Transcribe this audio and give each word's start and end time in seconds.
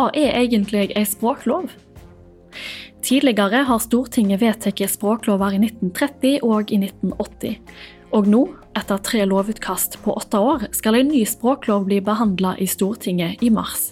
hva 0.00 0.08
er 0.16 0.32
egentlig 0.38 0.94
ei 0.96 1.04
språklov? 1.04 1.68
Tidligere 3.04 3.64
har 3.68 3.80
Stortinget 3.84 4.40
vedtatt 4.40 4.80
språklover 4.88 5.56
i 5.56 5.60
1930 5.60 6.38
og 6.46 6.72
i 6.72 6.78
1980. 6.80 7.58
Og 8.16 8.28
nå, 8.32 8.40
etter 8.76 9.00
tre 9.04 9.26
lovutkast 9.28 9.98
på 10.04 10.14
åtte 10.16 10.40
år, 10.40 10.64
skal 10.76 10.96
en 10.96 11.12
ny 11.12 11.20
språklov 11.28 11.84
bli 11.88 12.00
behandla 12.04 12.54
i 12.58 12.68
Stortinget 12.70 13.44
i 13.44 13.50
mars. 13.52 13.90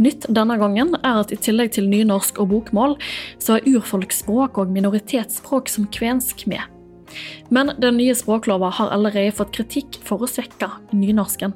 Nytt 0.00 0.24
denne 0.32 0.56
gangen 0.56 0.96
er 1.02 1.20
at 1.20 1.34
i 1.34 1.36
tillegg 1.36 1.74
til 1.76 1.90
nynorsk 1.92 2.40
og 2.40 2.48
bokmål, 2.54 2.96
så 3.36 3.58
er 3.58 3.68
urfolksspråk 3.68 4.62
og 4.62 4.72
minoritetsspråk 4.72 5.68
som 5.68 5.90
kvensk 5.92 6.46
med. 6.48 6.64
Men 7.52 7.74
den 7.76 8.00
nye 8.00 8.16
språklova 8.16 8.72
har 8.78 8.96
allerede 8.96 9.36
fått 9.36 9.52
kritikk 9.58 10.00
for 10.08 10.24
å 10.24 10.30
svekke 10.30 10.70
nynorsken. 10.96 11.52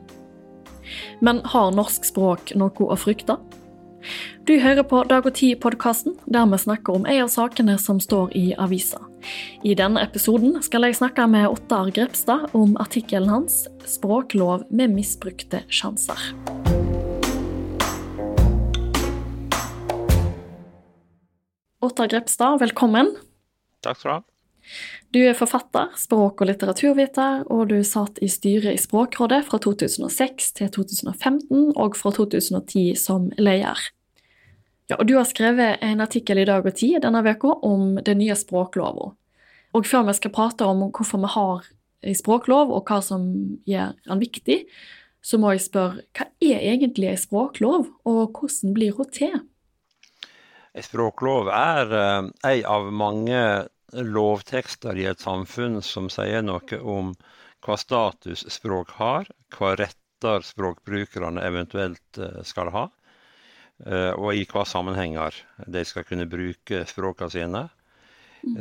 Men 1.21 1.41
har 1.53 1.75
norsk 1.75 2.07
språk 2.07 2.53
noe 2.59 2.91
å 2.91 2.97
frykte? 2.99 3.39
Du 4.47 4.55
hører 4.63 4.85
på 4.87 5.01
Dag 5.11 5.27
og 5.27 5.35
Tid-podkasten, 5.35 6.15
der 6.27 6.47
vi 6.47 6.59
snakker 6.63 6.95
om 6.95 7.07
en 7.07 7.25
av 7.25 7.31
sakene 7.33 7.79
som 7.83 7.99
står 8.01 8.31
i 8.39 8.45
avisa. 8.55 9.01
I 9.67 9.75
denne 9.75 10.05
episoden 10.07 10.61
skal 10.63 10.87
jeg 10.87 10.99
snakke 11.01 11.27
med 11.27 11.49
Ottar 11.49 11.91
Grepstad 11.91 12.55
om 12.55 12.77
artikkelen 12.79 13.29
hans 13.29 13.67
'Språklov 13.83 14.67
med 14.71 14.95
misbrukte 14.95 15.65
sjanser'. 15.67 16.31
Ottar 21.83 22.09
Grepstad, 22.09 22.61
velkommen. 22.61 23.17
Takk 23.83 23.99
skal 23.99 24.11
du 24.11 24.15
ha. 24.15 24.23
Du 25.15 25.21
er 25.23 25.37
forfatter, 25.39 25.93
språk- 25.97 26.43
og 26.43 26.51
litteraturviter, 26.51 27.45
og 27.51 27.69
du 27.71 27.79
satt 27.87 28.19
i 28.23 28.29
styret 28.29 28.75
i 28.75 28.81
Språkrådet 28.81 29.45
fra 29.47 29.61
2006 29.63 30.53
til 30.59 30.73
2015, 30.75 31.73
og 31.77 31.97
fra 31.97 32.11
2010 32.11 32.95
som 32.99 33.31
leder. 33.39 33.79
Ja, 34.87 34.99
og 35.01 35.07
du 35.09 35.17
har 35.17 35.27
skrevet 35.27 35.83
en 35.83 36.03
artikkel 36.05 36.39
i 36.39 36.47
Dag 36.47 36.67
og 36.67 36.77
Tid 36.79 37.01
denne 37.03 37.23
uka 37.27 37.57
om 37.67 37.97
den 38.07 38.21
nye 38.23 38.37
språklova. 38.39 39.11
Og 39.75 39.87
før 39.87 40.07
vi 40.07 40.15
skal 40.17 40.33
prate 40.35 40.69
om 40.69 40.85
hvorfor 40.95 41.21
vi 41.25 41.33
har 41.33 41.67
språklov, 42.15 42.71
og 42.71 42.87
hva 42.87 43.01
som 43.03 43.27
gjør 43.67 43.97
den 44.07 44.23
viktig, 44.23 44.61
så 45.27 45.41
må 45.43 45.57
jeg 45.57 45.65
spørre 45.67 46.05
hva 46.15 46.29
er 46.39 46.63
egentlig 46.63 47.11
en 47.11 47.19
språklov, 47.19 47.89
og 48.07 48.39
hvordan 48.39 48.77
blir 48.77 48.95
hun 48.95 49.11
til? 49.11 49.41
En 50.77 50.85
språklov 50.85 51.51
er 51.51 51.97
en 51.97 52.31
av 52.69 52.91
mange 52.93 53.41
lovtekster 53.97 54.99
i 54.99 55.09
et 55.11 55.23
samfunn 55.23 55.81
som 55.83 56.11
sier 56.13 56.45
noe 56.45 56.79
om 56.83 57.15
hva 57.67 57.79
status 57.81 58.45
språk 58.53 58.93
har, 59.01 59.27
hva 59.57 59.75
retter 59.81 60.45
språkbrukerne 60.47 61.43
eventuelt 61.43 62.21
uh, 62.21 62.43
skal 62.47 62.71
ha, 62.75 62.87
og 63.85 64.31
i 64.33 64.47
hva 64.49 64.63
sammenhenger 64.65 65.37
de 65.69 65.83
skal 65.85 66.07
kunne 66.09 66.25
bruke 66.31 66.85
språkene 66.89 67.33
sine. 67.33 67.61
Mm. 68.47 68.57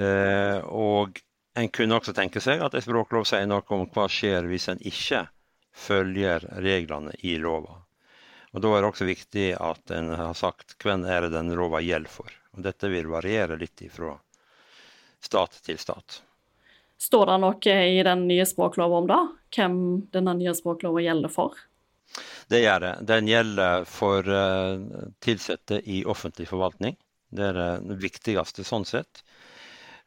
og 0.65 1.19
en 1.55 1.69
kunne 1.71 1.95
også 1.95 2.11
tenke 2.15 2.41
seg 2.43 2.63
at 2.63 2.73
en 2.75 2.83
språklov 2.83 3.27
sier 3.29 3.45
noe 3.47 3.63
om 3.75 3.85
hva 3.93 4.07
skjer 4.11 4.47
hvis 4.49 4.67
en 4.73 4.81
ikke 4.83 5.21
følger 5.75 6.43
reglene 6.63 7.13
i 7.23 7.37
lova. 7.39 7.77
Og 8.55 8.61
Da 8.63 8.71
er 8.71 8.81
det 8.81 8.89
også 8.89 9.07
viktig 9.07 9.47
at 9.59 9.91
en 9.91 10.13
har 10.15 10.35
sagt 10.35 10.77
hvem 10.83 11.03
er 11.11 11.25
det 11.25 11.33
den 11.35 11.51
lova 11.55 11.81
gjelder 11.83 12.11
for. 12.11 12.31
Og 12.55 12.63
Dette 12.63 12.87
vil 12.91 13.09
variere 13.11 13.59
litt 13.59 13.83
fra 13.91 14.13
stat 15.23 15.59
til 15.65 15.79
stat. 15.79 16.21
Står 16.97 17.27
det 17.27 17.39
noe 17.43 17.75
i 17.91 18.03
den 18.07 18.27
nye 18.29 18.45
språklova 18.47 19.01
om 19.01 19.09
det? 19.09 19.21
Hvem 19.55 19.77
denne 20.15 20.37
nye 20.39 20.55
språklova 20.55 21.03
gjelder 21.03 21.33
for? 21.33 21.59
Det 22.47 22.61
gjør 22.61 22.83
det. 22.83 22.93
Den 23.09 23.29
gjelder 23.29 23.85
for 23.89 24.29
ansatte 24.29 25.79
eh, 25.79 25.89
i 25.97 26.03
offentlig 26.05 26.47
forvaltning. 26.49 26.97
Det 27.35 27.49
er 27.49 27.57
det 27.57 27.97
viktigste 28.03 28.63
sånn 28.67 28.85
sett. 28.87 29.23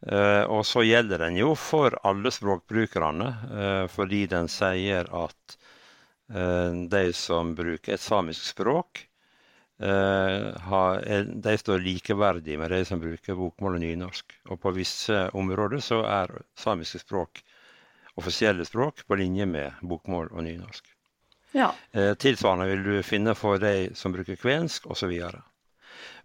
Eh, 0.07 0.45
og 0.47 0.65
så 0.67 0.85
gjelder 0.87 1.27
den 1.27 1.41
jo 1.41 1.55
for 1.59 1.99
alle 2.07 2.33
språkbrukerne, 2.33 3.29
eh, 3.63 3.85
fordi 3.93 4.27
den 4.31 4.49
sier 4.53 5.11
at 5.25 5.59
de 6.29 7.07
som 7.17 7.55
bruker 7.57 7.95
et 7.95 8.03
samisk 8.05 8.51
språk, 8.51 8.99
de 9.81 11.55
står 11.63 11.81
likeverdig 11.81 12.59
med 12.61 12.69
de 12.75 12.83
som 12.85 13.01
bruker 13.01 13.39
bokmål 13.39 13.79
og 13.79 13.81
nynorsk. 13.81 14.35
Og 14.53 14.61
på 14.61 14.75
visse 14.77 15.23
områder 15.33 15.81
så 15.81 16.03
er 16.05 16.35
samiske 16.61 17.01
språk 17.01 17.41
offisielle 18.19 18.65
språk 18.65 19.07
på 19.07 19.15
linje 19.15 19.47
med 19.47 19.73
bokmål 19.81 20.33
og 20.35 20.45
nynorsk. 20.45 20.98
Ja. 21.57 21.73
Eh, 21.93 22.15
tilsvarende 22.21 22.69
vil 22.71 22.83
du 22.85 23.03
finne 23.03 23.35
for 23.39 23.61
de 23.63 23.91
som 23.97 24.13
bruker 24.13 24.37
kvensk 24.37 24.87
osv. 24.91 25.15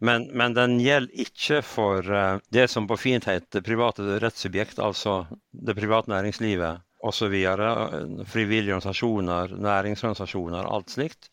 Men, 0.03 0.27
men 0.35 0.55
den 0.57 0.79
gjelder 0.83 1.23
ikke 1.25 1.61
for 1.65 2.09
det 2.51 2.65
som 2.69 2.87
på 2.89 2.97
fint 2.99 3.25
heter 3.29 3.63
private 3.63 4.17
rettssubjekt, 4.19 4.81
altså 4.83 5.23
det 5.51 5.77
private 5.77 6.11
næringslivet 6.11 6.83
osv. 7.03 7.35
Frivillige 8.27 8.75
organisasjoner, 8.75 9.55
næringsorganisasjoner, 9.55 10.67
alt 10.67 10.91
slikt 10.91 11.29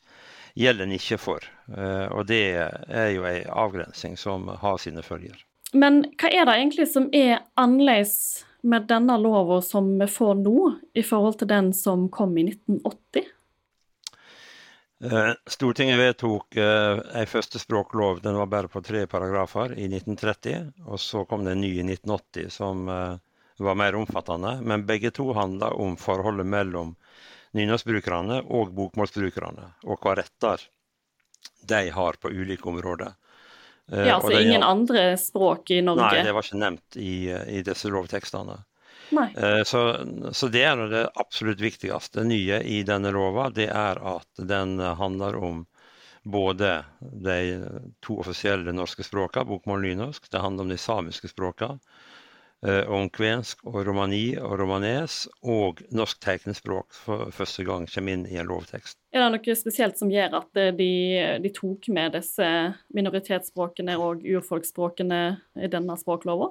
gjelder 0.54 0.86
den 0.86 0.96
ikke 0.96 1.18
for. 1.20 1.46
Eh, 1.76 2.06
og 2.10 2.26
det 2.30 2.42
er 2.58 3.10
jo 3.14 3.26
en 3.28 3.50
avgrensing 3.64 4.18
som 4.18 4.48
har 4.60 4.78
sine 4.82 5.04
følger. 5.06 5.38
Men 5.72 6.02
hva 6.18 6.30
er 6.34 6.48
det 6.48 6.56
egentlig 6.58 6.88
som 6.90 7.06
er 7.14 7.44
annerledes 7.60 8.44
med 8.66 8.88
denne 8.90 9.16
lova 9.20 9.60
som 9.64 9.92
vi 10.00 10.08
får 10.10 10.40
nå, 10.42 10.56
i 10.98 11.04
forhold 11.06 11.38
til 11.40 11.50
den 11.52 11.70
som 11.76 12.08
kom 12.12 12.34
i 12.38 12.48
1980? 12.50 13.30
Eh, 15.00 15.32
Stortinget 15.46 15.98
vedtok 15.98 16.56
ei 16.60 17.22
en 17.22 17.30
første 17.30 17.58
språklov, 17.58 18.20
den 18.24 18.36
var 18.36 18.50
bare 18.52 18.68
på 18.68 18.82
tre 18.84 19.06
paragrafer, 19.08 19.72
i 19.78 19.88
1930. 19.88 20.72
Og 20.86 21.00
så 21.00 21.24
kom 21.24 21.46
det 21.46 21.56
en 21.56 21.64
ny 21.64 21.72
i 21.78 21.86
1980 21.86 22.50
som 22.52 22.84
var 23.60 23.76
mer 23.76 23.96
omfattende, 23.96 24.58
men 24.64 24.86
begge 24.88 25.10
to 25.12 25.32
handla 25.36 25.72
om 25.76 25.96
forholdet 26.00 26.48
mellom 26.48 26.94
nynorskbrukerne 27.56 28.42
og 28.46 28.74
bokmålsbrukerne, 28.76 29.72
og 29.84 30.04
hva 30.04 30.14
retter 30.20 30.62
de 31.68 31.88
har 31.90 32.18
på 32.20 32.30
ulike 32.30 32.68
områder. 32.68 33.12
Eh, 33.92 34.06
ja, 34.06 34.16
altså 34.16 34.38
ingen 34.38 34.62
andre 34.62 35.16
språk 35.18 35.70
i 35.70 35.80
Norge? 35.82 36.06
Nei, 36.06 36.24
det 36.26 36.34
var 36.34 36.46
ikke 36.46 36.60
nevnt 36.62 36.98
i, 37.00 37.14
i 37.30 37.62
disse 37.66 37.90
lovtekstene. 37.90 38.60
Eh, 39.36 39.62
så, 39.68 39.82
så, 40.32 40.48
det 40.52 40.64
er 40.66 40.84
det 40.90 41.02
absolutt 41.20 41.60
viktigste 41.62 42.24
nye 42.26 42.60
i 42.62 42.82
denne 42.86 43.12
lova, 43.14 43.48
det 43.54 43.68
er 43.72 44.00
at 44.16 44.44
den 44.50 44.78
handler 44.78 45.38
om 45.40 45.64
både 46.22 46.84
de 47.00 47.36
to 48.04 48.18
offisielle 48.20 48.74
norske 48.76 49.04
språkene, 49.06 49.48
bokmål 49.48 49.80
og 49.80 49.86
nynorsk. 49.88 50.28
Det 50.30 50.42
handler 50.42 50.66
om 50.66 50.72
de 50.72 50.80
samiske 50.80 51.30
språkene. 51.32 51.80
Eh, 52.60 52.84
om 52.92 53.06
kvensk 53.08 53.62
og 53.64 53.78
romani 53.88 54.34
og 54.36 54.58
romanes 54.60 55.22
og 55.48 55.78
norsk 55.96 56.18
tegnspråk 56.20 56.92
for 56.92 57.30
første 57.32 57.64
gang 57.64 57.86
kommer 57.88 58.12
inn 58.12 58.26
i 58.28 58.36
en 58.36 58.50
lovtekst. 58.50 58.98
Er 59.16 59.24
det 59.24 59.30
noe 59.32 59.54
spesielt 59.56 59.96
som 59.96 60.10
gjør 60.12 60.36
at 60.42 60.60
eh, 60.60 60.68
de, 60.76 60.90
de 61.40 61.52
tok 61.56 61.88
med 61.96 62.12
disse 62.18 62.50
minoritetsspråkene 62.92 63.96
og 63.96 64.26
urfolksspråkene 64.28 65.22
i 65.56 65.72
denne 65.72 65.96
språklova? 65.96 66.50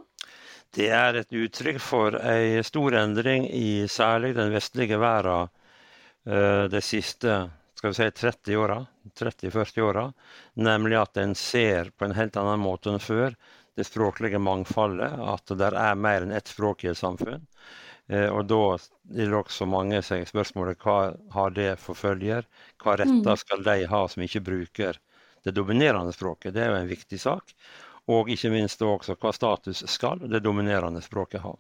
Det 0.76 0.90
er 0.94 1.18
et 1.18 1.34
uttrykk 1.34 1.80
for 1.82 2.16
en 2.20 2.64
stor 2.64 2.98
endring 3.00 3.48
i 3.50 3.88
særlig 3.90 4.36
den 4.38 4.52
vestlige 4.54 5.00
verden 5.02 5.50
eh, 6.30 6.66
de 6.70 6.82
siste 6.86 7.40
skal 7.80 7.94
vi 7.94 7.96
si 7.96 8.12
30 8.12 8.58
åra, 8.60 8.86
30-40 9.20 9.82
åra. 9.82 10.06
Nemlig 10.60 10.98
at 11.00 11.18
en 11.18 11.36
ser 11.36 11.94
på 11.96 12.06
en 12.06 12.16
helt 12.18 12.36
annen 12.38 12.60
måte 12.60 12.92
enn 12.92 13.00
før 13.00 13.38
det 13.80 13.86
språklige 13.88 14.42
mangfoldet, 14.44 15.14
at 15.16 15.54
det 15.56 15.70
er 15.72 15.96
mer 15.96 16.26
enn 16.26 16.36
ett 16.36 16.52
språk 16.52 16.84
i 16.84 16.92
et 16.92 17.00
samfunn. 17.00 17.46
Eh, 18.12 18.28
og 18.28 18.50
da 18.52 18.64
vil 19.16 19.38
også 19.38 19.68
mange 19.70 20.02
seg 20.04 20.28
spørsmålet 20.28 20.84
hva 20.84 21.14
har 21.36 21.56
det 21.56 21.72
for 21.80 21.96
følger? 21.96 22.44
Hva 22.84 22.98
retter 23.00 23.32
mm. 23.32 23.42
skal 23.46 23.64
de 23.64 23.78
ha 23.94 24.02
som 24.12 24.26
ikke 24.28 24.44
bruker 24.44 25.00
det 25.48 25.56
dominerende 25.56 26.12
språket? 26.14 26.56
Det 26.58 26.66
er 26.66 26.74
jo 26.74 26.82
en 26.82 26.92
viktig 26.92 27.22
sak. 27.22 27.56
Og 28.10 28.30
ikke 28.34 28.52
minst 28.54 28.82
også 28.82 29.16
hva 29.20 29.34
status 29.36 29.84
skal 29.92 30.24
det 30.32 30.42
dominerende 30.46 31.02
språket 31.06 31.44
ha. 31.44 31.54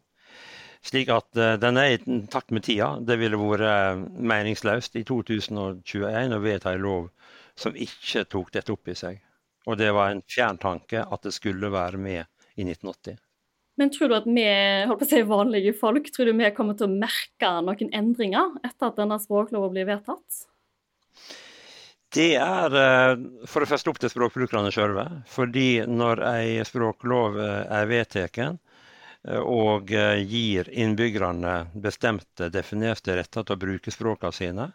Slik 0.85 1.11
at 1.11 1.27
uh, 1.37 1.55
den 1.59 1.77
er 1.77 1.95
i 1.95 2.19
takt 2.31 2.53
med 2.55 2.63
tida. 2.65 2.93
Det 3.03 3.19
ville 3.19 3.37
vært 3.37 4.05
meningsløst 4.15 4.95
i 4.95 5.03
2021 5.05 6.35
å 6.35 6.43
vedta 6.43 6.73
en 6.73 6.85
lov 6.85 7.09
som 7.59 7.75
ikke 7.75 8.25
tok 8.31 8.53
dette 8.55 8.73
opp 8.73 8.89
i 8.89 8.95
seg. 8.97 9.19
Og 9.67 9.77
det 9.77 9.91
var 9.93 10.13
en 10.13 10.23
fjerntanke 10.23 11.03
at 11.03 11.25
det 11.25 11.35
skulle 11.35 11.71
være 11.73 11.99
med 11.99 12.23
i 12.55 12.65
1980. 12.65 13.19
Men 13.79 13.91
tror 13.95 14.11
du 14.11 14.15
at 14.17 14.25
vi 14.27 14.43
holdt 14.43 14.99
på 14.99 15.07
å 15.07 15.09
si 15.09 15.19
vanlige 15.27 15.73
folk, 15.77 16.09
tror 16.11 16.27
du 16.27 16.33
vi 16.35 16.49
kommer 16.55 16.75
til 16.75 16.89
å 16.89 16.95
merke 16.99 17.51
noen 17.63 17.93
endringer 17.95 18.57
etter 18.59 18.89
at 18.89 18.97
denne 18.99 19.19
språkloven 19.23 19.71
blir 19.75 19.87
vedtatt? 19.87 20.41
Det 22.09 22.31
er 22.41 22.73
eh, 22.73 23.19
for 23.45 23.61
det 23.61 23.69
første 23.69 23.91
opp 23.91 23.99
til 24.01 24.09
språkbrukerne 24.09 24.71
sjølve. 24.73 25.05
Fordi 25.29 25.83
når 25.85 26.23
ei 26.31 26.57
språklov 26.65 27.37
eh, 27.37 27.61
er 27.79 27.89
vedtatt 27.89 28.39
eh, 28.41 28.55
og 29.39 29.93
gir 29.93 30.71
innbyggerne 30.73 31.55
bestemte, 31.73 32.49
definerte 32.49 33.17
retter 33.19 33.45
til 33.45 33.57
å 33.57 33.61
bruke 33.61 33.93
språkene 33.93 34.33
sine, 34.33 34.67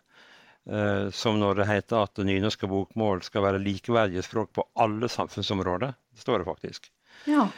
eh, 0.70 1.10
som 1.10 1.40
når 1.42 1.62
det 1.62 1.68
heter 1.72 2.06
at 2.06 2.22
nynorsk 2.22 2.68
og 2.68 2.74
bokmål 2.76 3.26
skal 3.26 3.48
være 3.48 3.62
likeverdige 3.66 4.22
språk 4.22 4.54
på 4.54 4.68
alle 4.86 5.10
samfunnsområder. 5.10 5.98
Det 6.14 6.22
står 6.22 6.38
det 6.44 6.50
faktisk. 6.52 6.90
Ja. 7.26 7.48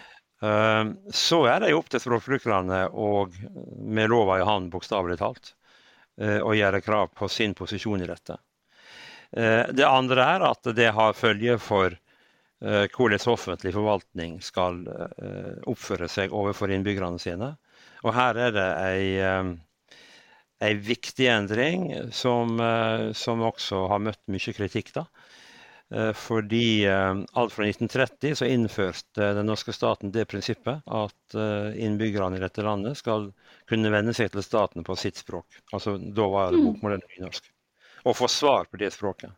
Eh, 0.42 0.84
så 1.12 1.42
er 1.52 1.60
det 1.60 1.74
jo 1.74 1.82
opp 1.84 1.92
til 1.92 2.00
språkbrukerne 2.00 2.86
og 2.96 3.36
med 3.76 4.08
lova 4.12 4.40
i 4.40 4.48
hånd, 4.48 4.72
bokstavelig 4.72 5.20
talt, 5.20 5.52
eh, 6.20 6.40
å 6.40 6.56
gjøre 6.56 6.80
krav 6.84 7.12
på 7.16 7.28
sin 7.28 7.52
posisjon 7.56 8.00
i 8.00 8.08
dette. 8.08 8.40
Eh, 9.32 9.66
det 9.72 9.86
andre 9.86 10.26
er 10.36 10.44
at 10.46 10.68
det 10.76 10.90
har 10.94 11.16
følge 11.16 11.56
for 11.62 11.94
eh, 11.94 12.84
hvordan 12.92 13.30
offentlig 13.32 13.74
forvaltning 13.74 14.38
skal 14.44 14.82
eh, 14.86 15.54
oppføre 15.66 16.08
seg 16.10 16.34
overfor 16.34 16.72
innbyggerne 16.72 17.20
sine. 17.22 17.54
Og 18.04 18.14
her 18.14 18.38
er 18.38 18.52
det 18.54 18.66
ei, 18.84 19.56
ei 20.62 20.74
viktig 20.78 21.26
endring 21.32 21.88
som, 22.14 22.60
som, 23.16 23.42
også 23.42 23.86
har 23.90 24.02
møtt 24.04 24.20
mye 24.30 24.54
kritikk. 24.54 24.92
da. 24.94 25.06
Fordi 26.20 26.86
alt 26.86 27.54
fra 27.56 27.66
1930 27.66 28.36
så 28.38 28.50
innførte 28.52 29.32
den 29.40 29.48
norske 29.48 29.74
staten 29.74 30.12
det 30.14 30.28
prinsippet 30.30 30.84
at 30.86 31.38
innbyggerne 31.80 32.38
i 32.38 32.44
dette 32.44 32.62
landet 32.62 33.00
skal 33.00 33.30
kunne 33.66 33.90
venne 33.90 34.14
seg 34.14 34.30
til 34.36 34.44
staten 34.44 34.86
på 34.86 34.98
sitt 35.00 35.18
språk. 35.24 35.58
Altså 35.72 35.96
Da 35.98 36.30
var 36.30 36.52
det 36.52 36.62
mm. 36.62 36.68
bokmålet 36.68 37.10
nynorsk 37.16 37.50
å 38.06 38.14
få 38.14 38.28
svar 38.30 38.68
på 38.70 38.78
det 38.80 38.92
språket. 38.94 39.32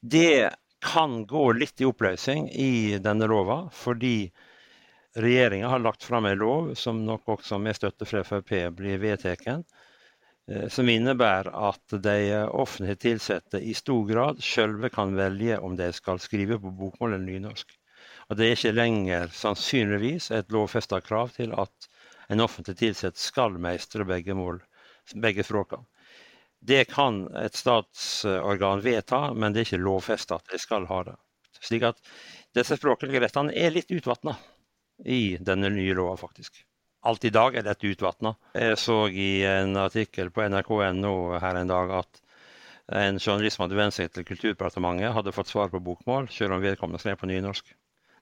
Det 0.00 0.50
kan 0.84 1.22
gå 1.26 1.52
litt 1.56 1.80
i 1.80 1.88
oppløsning 1.88 2.50
i 2.52 2.98
denne 3.02 3.26
lova, 3.30 3.62
fordi 3.72 4.28
regjeringa 5.16 5.70
har 5.72 5.80
lagt 5.80 6.04
fram 6.04 6.28
en 6.28 6.38
lov 6.38 6.74
som 6.74 7.00
nok 7.06 7.28
også 7.38 7.58
med 7.58 7.78
støtte 7.78 8.04
fra 8.04 8.22
Frp 8.24 8.52
blir 8.76 9.00
vedtatt, 9.00 9.48
eh, 9.48 10.68
som 10.68 10.88
innebærer 10.92 11.48
at 11.70 11.96
de 12.04 12.44
offentlig 12.44 13.16
ansatte 13.16 13.62
i 13.64 13.72
stor 13.74 14.04
grad 14.10 14.44
sjølve 14.44 14.92
kan 14.92 15.16
velge 15.16 15.58
om 15.58 15.80
de 15.80 15.88
skal 15.96 16.20
skrive 16.20 16.60
på 16.60 16.74
bokmål 16.76 17.16
eller 17.16 17.26
nynorsk. 17.32 17.72
Og 18.28 18.36
Det 18.36 18.46
er 18.46 18.56
ikke 18.56 18.76
lenger 18.76 19.28
sannsynligvis 19.32 20.30
et 20.34 20.52
lovfesta 20.52 21.00
krav 21.00 21.32
til 21.38 21.56
at 21.56 21.88
en 22.28 22.42
offentlig 22.42 22.90
ansatt 22.90 23.16
skal 23.16 23.56
meistre 23.56 24.04
begge, 24.04 24.34
mål, 24.34 24.60
begge 25.14 25.46
språkene. 25.46 25.86
Det 26.66 26.84
kan 26.90 27.22
et 27.38 27.54
statsorgan 27.54 28.82
vedta, 28.82 29.30
men 29.34 29.54
det 29.54 29.62
er 29.62 29.68
ikke 29.68 29.84
lovfesta 29.84 30.40
at 30.40 30.50
de 30.50 30.58
skal 30.58 30.88
ha 30.90 31.02
det. 31.06 31.14
Slik 31.62 31.84
at 31.86 32.00
disse 32.56 32.78
språklige 32.78 33.20
rettene 33.22 33.54
er 33.54 33.74
litt 33.74 33.92
utvatna 33.94 34.34
i 35.04 35.36
denne 35.40 35.70
nye 35.70 35.94
lova, 35.94 36.16
faktisk. 36.18 36.64
Alt 37.06 37.24
i 37.28 37.30
dag 37.30 37.54
er 37.54 37.66
dette 37.66 37.86
utvatna. 37.86 38.34
Jeg 38.56 38.78
så 38.82 39.04
i 39.06 39.44
en 39.46 39.76
artikkel 39.78 40.32
på 40.34 40.42
nrk.no 40.48 41.16
her 41.38 41.60
en 41.60 41.70
dag 41.70 41.92
at 42.00 42.22
en 42.96 43.20
journalist 43.20 43.58
som 43.58 43.66
hadde 43.66 43.78
vendt 43.78 43.96
seg 43.96 44.10
til 44.14 44.26
Kulturdepartementet, 44.26 45.14
hadde 45.14 45.34
fått 45.34 45.50
svar 45.50 45.70
på 45.70 45.82
bokmål, 45.82 46.30
selv 46.34 46.56
om 46.56 46.62
vedkommende 46.62 47.02
skrev 47.02 47.18
på 47.20 47.30
nynorsk. 47.30 47.70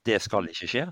Det 0.04 0.20
skal 0.20 0.48
ikke 0.52 0.68
skje. 0.68 0.84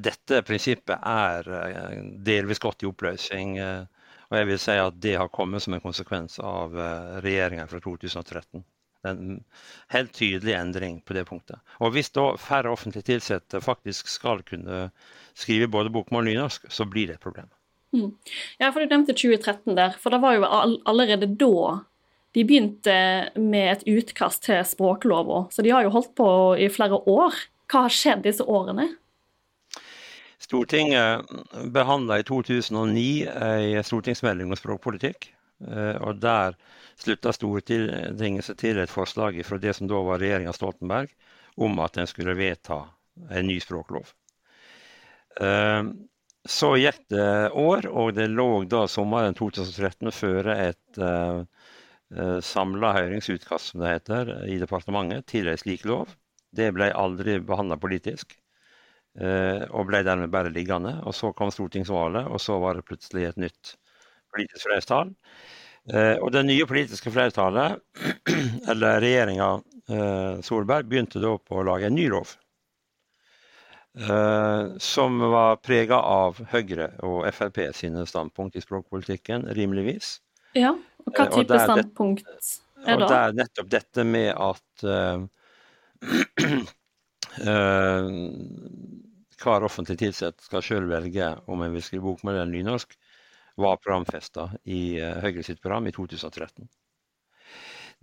Dette 0.00 0.40
prinsippet 0.46 0.96
er 0.96 1.48
eh, 1.58 2.02
delvis 2.24 2.60
gått 2.62 2.84
i 2.84 2.88
oppløsning 2.88 3.56
eh, 3.58 3.93
og 4.30 4.38
jeg 4.38 4.48
vil 4.50 4.60
si 4.62 4.76
at 4.80 5.00
det 5.02 5.16
har 5.20 5.32
kommet 5.32 5.64
som 5.64 5.76
en 5.76 5.82
konsekvens 5.84 6.38
av 6.42 6.78
eh, 6.78 7.18
regjeringen 7.24 7.68
fra 7.70 7.80
2013. 7.84 8.64
En 9.04 9.42
helt 9.92 10.14
tydelig 10.16 10.54
endring 10.56 11.00
på 11.04 11.16
det 11.16 11.26
punktet. 11.28 11.60
Og 11.84 11.92
Hvis 11.92 12.08
da 12.16 12.30
færre 12.40 12.72
offentlig 12.72 13.04
ansatte 13.12 13.60
faktisk 13.60 14.08
skal 14.08 14.40
kunne 14.48 14.88
skrive 15.36 15.68
både 15.68 15.92
bokmål 15.92 16.24
og 16.24 16.30
nynorsk, 16.30 16.70
så 16.72 16.88
blir 16.88 17.10
det 17.10 17.18
et 17.18 17.26
problem. 17.26 17.50
Mm. 17.94 18.14
Ja, 18.58 18.70
for 18.70 18.80
Du 18.80 18.88
nevnte 18.90 19.12
2013 19.12 19.76
der. 19.76 19.98
For 20.00 20.10
det 20.10 20.22
var 20.24 20.38
jo 20.38 20.48
allerede 20.48 21.28
da 21.28 21.80
de 22.34 22.42
begynte 22.42 22.96
med 23.38 23.70
et 23.76 23.84
utkast 23.86 24.42
til 24.48 24.64
språklova. 24.66 25.44
Så 25.54 25.62
de 25.62 25.70
har 25.70 25.84
jo 25.84 25.92
holdt 25.94 26.14
på 26.18 26.28
i 26.58 26.66
flere 26.72 26.98
år. 26.98 27.36
Hva 27.70 27.86
har 27.86 27.94
skjedd 27.94 28.24
disse 28.26 28.42
årene? 28.42 28.88
Stortinget 30.44 31.30
behandla 31.72 32.18
i 32.20 32.26
2009 32.28 33.26
en 33.32 33.86
stortingsmelding 33.86 34.52
om 34.52 34.58
språkpolitikk. 34.60 35.30
Eh, 35.68 35.96
og 36.02 36.20
Der 36.20 36.56
slutta 37.00 37.32
Stortinget 37.32 38.44
seg 38.46 38.58
til 38.60 38.80
et 38.82 38.92
forslag 38.92 39.38
fra 39.46 39.58
det 39.58 39.74
som 39.78 39.88
da 39.90 40.00
var 40.04 40.20
regjeringa 40.22 40.52
Stoltenberg, 40.54 41.12
om 41.56 41.78
at 41.80 41.96
en 41.98 42.10
skulle 42.10 42.36
vedta 42.38 42.82
en 43.30 43.48
ny 43.48 43.60
språklov. 43.62 44.10
Eh, 45.40 45.82
så 46.44 46.74
gikk 46.76 47.06
det 47.08 47.50
år, 47.56 47.88
og 47.88 48.12
det 48.18 48.28
lå 48.28 48.64
da 48.68 48.84
sommeren 48.90 49.36
2013 49.38 50.10
føre 50.12 50.56
et 50.60 50.98
uh, 51.00 51.40
samla 52.44 52.90
høringsutkast, 52.98 53.70
som 53.70 53.80
det 53.80 53.94
heter, 53.94 54.32
i 54.52 54.58
departementet 54.60 55.24
til 55.32 55.48
en 55.48 55.56
slik 55.56 55.86
lov. 55.88 56.12
Det 56.52 56.68
ble 56.76 56.90
aldri 56.92 57.38
behandla 57.40 57.80
politisk. 57.80 58.36
Eh, 59.14 59.62
og 59.70 59.86
ble 59.86 60.00
dermed 60.06 60.32
bare 60.32 60.52
liggende. 60.52 60.96
Og 61.06 61.14
så 61.14 61.32
kom 61.36 61.52
stortingsvalget, 61.54 62.26
og 62.26 62.40
så 62.42 62.58
var 62.62 62.78
det 62.78 62.86
plutselig 62.88 63.28
et 63.28 63.42
nytt 63.46 63.74
politisk 64.34 64.66
flertall. 64.66 65.14
Eh, 65.92 66.16
og 66.18 66.32
det 66.34 66.44
nye 66.48 66.66
politiske 66.66 67.12
flertallet, 67.14 67.78
eller 68.70 69.02
regjeringa 69.04 69.50
eh, 69.90 70.40
Solberg, 70.42 70.88
begynte 70.90 71.22
da 71.22 71.36
på 71.38 71.60
å 71.60 71.66
lage 71.70 71.90
en 71.90 71.98
ny 71.98 72.08
lov. 72.12 72.38
som 74.82 75.20
var 75.30 75.60
prega 75.62 76.00
av 76.02 76.40
Høyre 76.50 76.88
og 77.06 77.28
Frp 77.30 77.60
sine 77.78 78.02
standpunkt 78.10 78.56
i 78.58 78.62
språkpolitikken, 78.64 79.44
rimeligvis. 79.54 80.16
Ja, 80.58 80.72
og 81.04 81.12
hva 81.14 81.28
type 81.30 81.44
og 81.44 81.52
der, 81.52 81.62
standpunkt 81.68 82.26
er 82.26 82.98
det? 82.98 83.04
Og 83.04 83.04
det 83.06 83.18
er 83.20 83.36
nettopp 83.38 83.70
dette 83.70 84.04
med 84.08 84.34
at 84.34 84.82
uh, 84.82 85.22
hver 89.44 89.66
offentlig 89.66 89.98
tilsatt 90.00 90.40
skal 90.44 90.64
sjøl 90.64 90.88
velge 90.90 91.34
om 91.50 91.62
en 91.64 91.74
vil 91.76 91.84
skrive 91.84 92.08
bokmål 92.08 92.38
eller 92.38 92.52
nynorsk, 92.54 92.96
var 93.60 93.78
programfesta 93.82 94.48
i 94.64 94.96
uh, 94.98 95.20
Høyre 95.22 95.44
sitt 95.46 95.60
program 95.62 95.86
i 95.86 95.92
2013. 95.94 96.66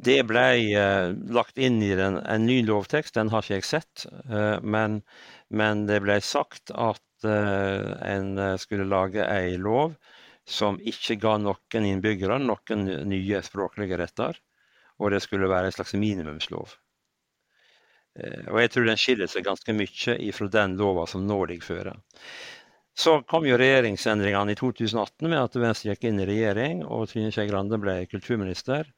Det 0.02 0.22
ble 0.30 0.46
uh, 0.78 1.12
lagt 1.36 1.60
inn 1.60 1.82
i 1.84 1.92
den, 1.98 2.22
en 2.22 2.48
ny 2.48 2.62
lovtekst, 2.68 3.18
den 3.18 3.34
har 3.34 3.44
ikke 3.44 3.60
jeg 3.60 3.68
sett. 3.68 4.06
Uh, 4.30 4.62
men, 4.64 5.02
men, 5.50 5.86
det 5.90 6.00
ble 6.06 6.22
sagt 6.24 6.74
at 6.74 7.04
en 7.22 8.32
skulle 8.58 8.88
lage 8.90 9.22
ei 9.30 9.52
lov 9.62 9.92
som 10.50 10.80
ikke 10.82 11.20
ga 11.22 11.36
noen 11.38 11.86
innbyggere 11.86 12.40
noen 12.42 12.88
nye 13.12 13.42
språklige 13.46 14.00
retter. 14.02 14.40
Og 14.98 15.14
det 15.14 15.20
skulle 15.22 15.50
være 15.52 15.70
en 15.70 15.76
slags 15.76 15.94
minimumslov. 15.94 16.74
Eh, 18.20 18.48
og 18.52 18.60
jeg 18.62 18.74
tror 18.74 18.90
den 18.90 19.00
skiller 19.00 19.30
seg 19.32 19.46
ganske 19.48 19.76
mye 19.76 20.18
ifra 20.28 20.50
den 20.52 20.76
lova 20.80 21.08
som 21.10 21.24
nå 21.28 21.40
ligger 21.50 21.68
føre. 21.68 21.96
Så 22.98 23.22
kom 23.30 23.46
jo 23.48 23.58
regjeringsendringene 23.60 24.52
i 24.52 24.60
2018 24.60 25.30
med 25.32 25.40
at 25.40 25.56
Venstre 25.56 25.94
gikk 25.94 26.10
inn 26.10 26.20
i 26.20 26.28
regjering, 26.28 26.84
og 26.84 27.08
Trine 27.10 27.32
Skei 27.32 27.48
Grande 27.50 27.80
ble 27.82 28.02
kulturminister. 28.12 28.90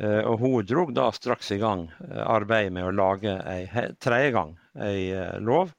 Eh, 0.00 0.22
og 0.24 0.40
hun 0.40 0.66
dro 0.66 0.86
da 0.94 1.10
straks 1.12 1.52
i 1.52 1.60
gang 1.60 1.88
eh, 2.08 2.22
arbeidet 2.24 2.72
med 2.76 2.88
å 2.88 2.94
lage 2.96 3.36
ei 3.44 3.66
tredje 4.00 4.36
gang 4.36 4.54
ei 4.80 5.10
lov. 5.44 5.74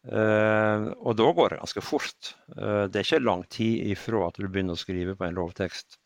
Og 0.00 1.12
da 1.12 1.26
går 1.36 1.52
det 1.52 1.56
ganske 1.60 1.82
fort. 1.84 2.30
Det 2.48 2.96
er 2.96 3.02
ikke 3.04 3.18
lang 3.20 3.42
tid 3.52 3.90
ifra 3.92 4.22
at 4.30 4.38
du 4.40 4.46
begynner 4.46 4.72
å 4.72 4.80
skrive 4.80 5.12
på 5.12 5.26
en 5.26 5.36
lovtekst 5.36 5.98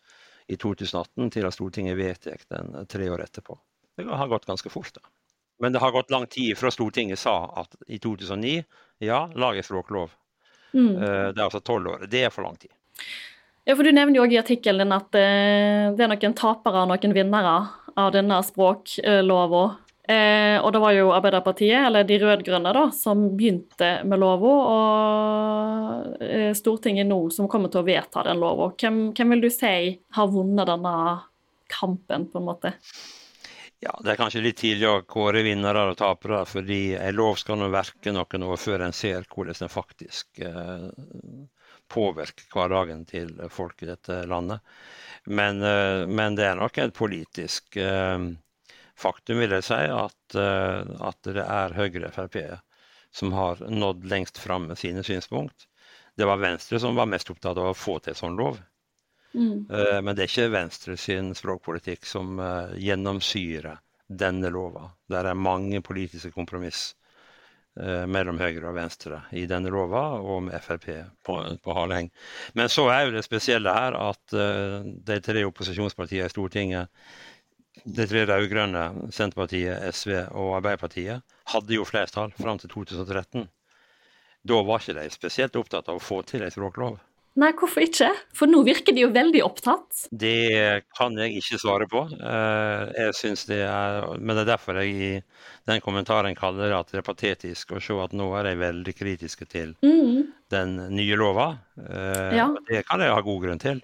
i 0.50 0.56
2018 0.58 1.30
til 1.36 1.46
at 1.46 1.54
Stortinget 1.54 1.98
vedtar 2.00 2.42
den 2.50 2.88
tre 2.90 3.06
år 3.14 3.22
etterpå. 3.28 3.54
Det 3.94 4.08
har 4.10 4.32
gått 4.32 4.48
ganske 4.50 4.72
fort. 4.72 4.98
da. 4.98 5.06
Men 5.60 5.72
det 5.72 5.78
har 5.78 5.94
gått 5.94 6.10
lang 6.10 6.26
tid 6.26 6.58
fra 6.58 6.70
Stortinget 6.70 7.18
sa 7.18 7.36
at 7.62 7.76
i 7.86 7.98
2009 7.98 8.62
ja, 8.98 9.30
lag 9.34 9.56
en 9.56 9.62
språklov. 9.62 10.10
Mm. 10.74 10.96
Eh, 10.96 11.28
det 11.34 11.38
er 11.38 11.46
altså 11.46 11.60
tolv 11.60 11.94
år. 11.94 12.06
Det 12.10 12.24
er 12.26 12.34
for 12.34 12.46
lang 12.46 12.56
tid. 12.58 12.70
Ja, 13.64 13.76
for 13.76 13.84
Du 13.86 13.92
nevner 13.92 14.18
jo 14.18 14.26
også 14.26 14.36
i 14.36 14.42
artikkelen 14.42 14.84
din 14.84 14.96
at 14.96 15.16
eh, 15.16 15.94
det 15.94 16.04
er 16.04 16.10
noen 16.10 16.36
tapere 16.36 16.82
og 16.84 16.90
noen 16.90 17.16
vinnere 17.16 17.56
av 17.94 18.12
denne 18.14 18.40
språklova. 18.44 19.64
Eh, 20.04 20.58
og 20.60 20.74
det 20.74 20.80
var 20.82 20.92
jo 20.92 21.12
Arbeiderpartiet, 21.16 21.86
eller 21.86 22.04
de 22.04 22.18
rød-grønne, 22.20 22.74
da, 22.76 22.88
som 22.92 23.30
begynte 23.38 24.02
med 24.04 24.20
lova. 24.20 24.54
Og 24.74 26.24
Stortinget 26.58 27.08
nå 27.08 27.22
som 27.32 27.48
kommer 27.48 27.72
til 27.72 27.80
å 27.80 27.86
vedta 27.86 28.26
den 28.26 28.42
lova. 28.42 28.72
Hvem, 28.76 29.06
hvem 29.16 29.36
vil 29.36 29.46
du 29.46 29.50
si 29.54 29.76
har 30.18 30.32
vunnet 30.34 30.68
denne 30.68 30.96
kampen, 31.72 32.28
på 32.28 32.42
en 32.42 32.50
måte? 32.50 32.74
Ja, 33.84 33.98
Det 34.00 34.14
er 34.14 34.16
kanskje 34.16 34.40
litt 34.40 34.56
tidlig 34.62 34.86
å 34.88 35.02
kåre 35.04 35.42
vinnere 35.44 35.82
og 35.90 35.98
tapere, 36.00 36.44
fordi 36.48 36.94
en 36.96 37.18
lov 37.18 37.34
skal 37.36 37.58
nå 37.60 37.68
verke 37.72 38.14
noen 38.16 38.46
år 38.46 38.60
før 38.60 38.86
en 38.86 38.96
ser 38.96 39.26
hvordan 39.28 39.58
den 39.60 39.72
faktisk 39.72 40.40
eh, 40.40 40.86
påvirker 41.92 42.48
hverdagen 42.54 43.04
til 43.10 43.34
folk 43.52 43.84
i 43.84 43.90
dette 43.90 44.22
landet. 44.30 44.64
Men, 45.26 45.60
eh, 45.62 46.06
men 46.08 46.38
det 46.38 46.48
er 46.48 46.56
nok 46.56 46.80
et 46.80 46.96
politisk 46.96 47.76
eh, 47.76 48.24
faktum, 48.96 49.42
vil 49.42 49.52
jeg 49.58 49.68
si, 49.68 49.82
at, 49.98 50.38
eh, 50.38 50.80
at 51.10 51.20
det 51.28 51.44
er 51.44 51.76
Høyre 51.76 52.12
Frp 52.14 52.40
som 53.14 53.36
har 53.36 53.60
nådd 53.68 54.08
lengst 54.10 54.40
fram 54.42 54.70
med 54.72 54.80
sine 54.80 55.04
synspunkt. 55.06 55.68
Det 56.16 56.26
var 56.26 56.40
Venstre 56.42 56.80
som 56.80 56.96
var 56.96 57.06
mest 57.10 57.30
opptatt 57.30 57.58
av 57.60 57.74
å 57.74 57.76
få 57.78 58.00
til 58.02 58.16
sånn 58.18 58.40
lov. 58.40 58.58
Mm. 59.34 59.66
Uh, 59.70 60.00
men 60.02 60.14
det 60.14 60.24
er 60.24 60.30
ikke 60.30 60.52
Venstre 60.54 60.96
sin 61.00 61.32
språkpolitikk 61.34 62.06
som 62.06 62.38
uh, 62.38 62.74
gjennomsyrer 62.78 63.80
denne 64.08 64.50
lova. 64.52 64.88
Der 65.10 65.26
er 65.30 65.38
mange 65.38 65.80
politiske 65.82 66.30
kompromiss 66.34 66.92
uh, 67.80 68.04
mellom 68.06 68.38
Høyre 68.38 68.70
og 68.70 68.78
Venstre 68.78 69.24
i 69.34 69.46
denne 69.50 69.72
lova, 69.74 70.06
og 70.22 70.46
med 70.48 70.62
Frp 70.62 70.88
på, 71.26 71.38
på 71.64 71.78
haleheng. 71.80 72.12
Men 72.54 72.70
så 72.70 72.86
er 72.94 73.06
jo 73.06 73.14
det 73.16 73.26
spesielle 73.26 73.74
her 73.74 73.98
at 73.98 74.34
de 74.34 75.20
tre 75.24 75.46
opposisjonspartiene 75.48 76.30
i 76.30 76.34
Stortinget 76.34 76.92
de 77.84 78.06
tre 78.06 78.22
rød-grønne, 78.28 79.10
Senterpartiet, 79.12 79.82
SV 79.94 80.14
og 80.30 80.54
Arbeiderpartiet, 80.60 81.24
hadde 81.50 81.74
jo 81.74 81.84
flertall 81.84 82.32
fram 82.38 82.60
til 82.62 82.70
2013. 82.70 83.48
Da 84.44 84.60
var 84.62 84.80
ikke 84.80 84.94
de 85.00 85.10
spesielt 85.12 85.56
opptatt 85.58 85.90
av 85.90 85.98
å 85.98 86.04
få 86.04 86.20
til 86.28 86.44
en 86.44 86.52
språklov. 86.54 87.00
Nei, 87.34 87.50
hvorfor 87.58 87.82
ikke? 87.82 88.12
For 88.36 88.50
nå 88.50 88.60
virker 88.66 88.94
de 88.94 89.02
jo 89.02 89.10
veldig 89.14 89.40
opptatt. 89.42 90.04
Det 90.14 90.84
kan 90.94 91.16
jeg 91.18 91.40
ikke 91.40 91.58
svare 91.58 91.88
på. 91.90 92.04
Eh, 92.14 92.82
jeg 92.94 93.16
synes 93.18 93.42
det 93.48 93.58
er, 93.66 94.06
Men 94.20 94.36
det 94.36 94.44
er 94.44 94.52
derfor 94.52 94.78
jeg 94.78 94.94
i 94.94 95.08
den 95.66 95.82
kommentaren 95.82 96.38
kaller 96.38 96.70
det 96.70 96.78
at 96.78 96.92
det 96.92 97.00
er 97.00 97.08
patetisk 97.08 97.74
å 97.74 97.82
se 97.82 97.96
at 98.04 98.14
nå 98.14 98.28
er 98.38 98.46
de 98.46 98.54
veldig 98.60 98.94
kritiske 98.94 99.48
til 99.50 99.74
mm. 99.82 100.22
den 100.54 100.76
nye 100.94 101.18
lova. 101.18 101.48
Eh, 101.80 102.38
ja. 102.38 102.46
Det 102.70 102.84
kan 102.86 103.02
jeg 103.02 103.16
ha 103.16 103.26
god 103.26 103.42
grunn 103.42 103.62
til. 103.62 103.82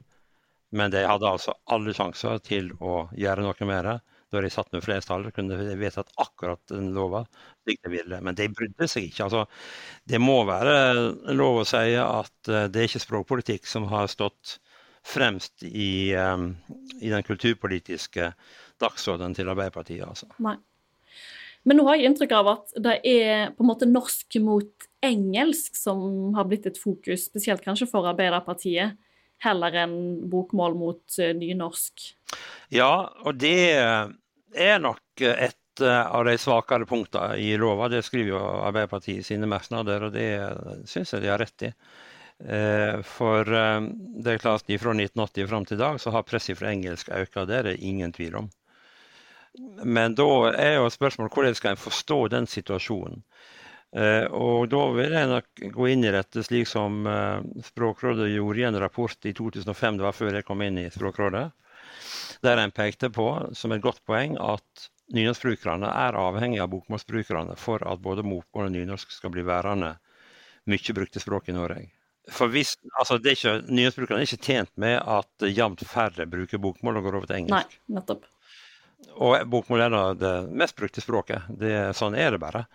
Men 0.70 0.94
de 0.94 1.02
hadde 1.02 1.26
altså 1.26 1.56
alle 1.66 1.94
sjanser 1.96 2.38
til 2.46 2.70
å 2.78 3.08
gjøre 3.18 3.42
noe 3.42 3.66
med 3.66 3.88
det. 3.88 3.98
Da 4.30 4.40
de 4.42 4.50
satt 4.52 4.70
med 4.72 4.84
flertallet, 4.84 5.34
kunne 5.34 5.58
de 5.58 5.74
vedtatt 5.78 6.12
akkurat 6.22 6.60
den 6.70 6.92
lova 6.94 7.24
slik 7.64 7.80
de. 7.82 8.20
Men 8.22 8.36
de 8.38 8.46
brydde 8.54 8.88
seg 8.90 9.08
ikke. 9.08 9.26
Altså, 9.26 9.44
det 10.06 10.20
må 10.22 10.40
være 10.48 11.34
lov 11.34 11.62
å 11.62 11.68
si 11.68 11.96
at 11.98 12.50
eh, 12.50 12.68
det 12.70 12.82
er 12.82 12.90
ikke 12.90 13.02
språkpolitikk 13.06 13.66
som 13.66 13.88
har 13.90 14.10
stått 14.12 14.58
fremst 15.06 15.64
i, 15.64 16.12
um, 16.14 16.52
i 17.00 17.08
den 17.08 17.24
kulturpolitiske 17.24 18.32
dagsordenen 18.80 19.34
til 19.34 19.48
Arbeiderpartiet. 19.48 20.04
Altså. 20.06 20.28
Nei. 20.44 20.58
Men 21.64 21.76
nå 21.76 21.84
har 21.88 21.98
jeg 21.98 22.08
inntrykk 22.08 22.34
av 22.38 22.50
at 22.54 22.74
det 22.80 22.96
er 23.08 23.52
på 23.56 23.64
en 23.64 23.68
måte 23.68 23.88
norsk 23.88 24.38
mot 24.44 24.88
engelsk 25.04 25.76
som 25.76 26.32
har 26.36 26.48
blitt 26.48 26.68
et 26.68 26.80
fokus, 26.80 27.26
spesielt 27.28 27.64
kanskje 27.64 27.88
for 27.90 28.08
Arbeiderpartiet 28.08 28.96
heller 29.44 29.78
enn 29.84 29.96
bokmål 30.30 30.76
mot 30.78 31.18
uh, 31.20 31.32
nynorsk. 31.36 32.10
Ja, 32.74 32.92
og 33.24 33.40
det 33.40 33.74
er 33.76 34.78
nok 34.82 35.24
et 35.24 35.82
uh, 35.82 36.06
av 36.10 36.24
de 36.28 36.36
svakere 36.40 36.86
punktene 36.88 37.40
i 37.40 37.52
lova. 37.60 37.90
Det 37.92 38.04
skriver 38.06 38.34
jo 38.34 38.44
Arbeiderpartiet 38.68 39.24
i 39.24 39.28
sine 39.32 39.50
merknader, 39.50 40.08
og 40.08 40.14
det 40.16 40.30
syns 40.90 41.14
jeg 41.14 41.24
de 41.26 41.32
har 41.32 41.42
rett 41.42 41.68
i. 41.70 41.74
For 42.40 43.44
det 43.44 44.30
er 44.32 44.38
klart 44.40 44.64
fra 44.64 44.94
1980 44.96 45.48
fram 45.50 45.66
til 45.68 45.76
i 45.76 45.80
dag 45.82 45.98
så 46.00 46.08
har 46.14 46.24
presset 46.24 46.56
fra 46.56 46.70
engelsk 46.70 47.10
økt, 47.12 47.36
det 47.50 47.58
er 47.58 47.66
det 47.68 47.74
ingen 47.84 48.14
tvil 48.16 48.38
om. 48.40 48.46
Men 49.84 50.14
da 50.14 50.28
er 50.52 50.76
jo 50.78 50.90
spørsmålet 50.92 51.34
hvordan 51.34 51.56
skal 51.58 51.74
en 51.74 51.82
forstå 51.82 52.18
den 52.32 52.46
situasjonen? 52.48 53.24
Eh, 53.90 54.26
og 54.30 54.68
da 54.70 54.84
vil 54.94 55.14
jeg 55.16 55.30
nok 55.32 55.62
gå 55.74 55.86
inn 55.90 56.06
i 56.06 56.12
dette 56.14 56.44
slik 56.46 56.68
som 56.70 57.02
eh, 57.10 57.40
Språkrådet 57.66 58.28
gjorde 58.30 58.62
i 58.62 58.66
en 58.68 58.78
rapport 58.78 59.26
i 59.26 59.32
2005, 59.34 59.98
det 59.98 60.06
var 60.06 60.14
før 60.14 60.38
jeg 60.38 60.46
kom 60.46 60.62
inn 60.62 60.78
i 60.78 60.90
Språkrådet, 60.94 61.48
der 62.46 62.62
en 62.62 62.74
pekte 62.74 63.10
på 63.10 63.26
som 63.58 63.74
et 63.74 63.82
godt 63.82 64.04
poeng 64.06 64.36
at 64.38 64.90
nynorskbrukerne 65.10 65.90
er 65.90 66.18
avhengig 66.18 66.60
av 66.62 66.70
bokmålsbrukerne 66.70 67.56
for 67.58 67.82
at 67.82 68.02
både 68.02 68.22
bokmål 68.22 68.68
og 68.68 68.76
nynorsk 68.76 69.10
skal 69.10 69.34
bli 69.34 69.42
værende 69.46 69.96
mye 70.70 70.94
brukte 70.94 71.22
språk 71.22 71.50
i 71.50 71.56
Norge. 71.56 71.88
For 72.30 72.52
hvis, 72.52 72.76
altså 73.00 73.16
det 73.18 73.32
er 73.32 73.38
ikke, 73.38 73.54
Nynorskbrukerne 73.72 74.22
er 74.22 74.28
ikke 74.28 74.44
tjent 74.44 74.70
med 74.78 75.00
at 75.00 75.46
jevnt 75.50 75.82
færre 75.88 76.28
bruker 76.30 76.62
bokmål 76.62 77.00
og 77.00 77.08
går 77.08 77.16
over 77.18 77.26
til 77.26 77.40
engelsk. 77.40 77.74
Nei, 77.74 77.96
nettopp. 77.96 78.28
Og 79.24 79.34
bokmål 79.50 79.82
er 79.88 79.96
det 80.20 80.34
mest 80.54 80.76
brukte 80.78 81.02
språket. 81.02 81.48
Det, 81.58 81.72
sånn 81.98 82.14
er 82.14 82.36
det 82.36 82.42
bare. 82.42 82.66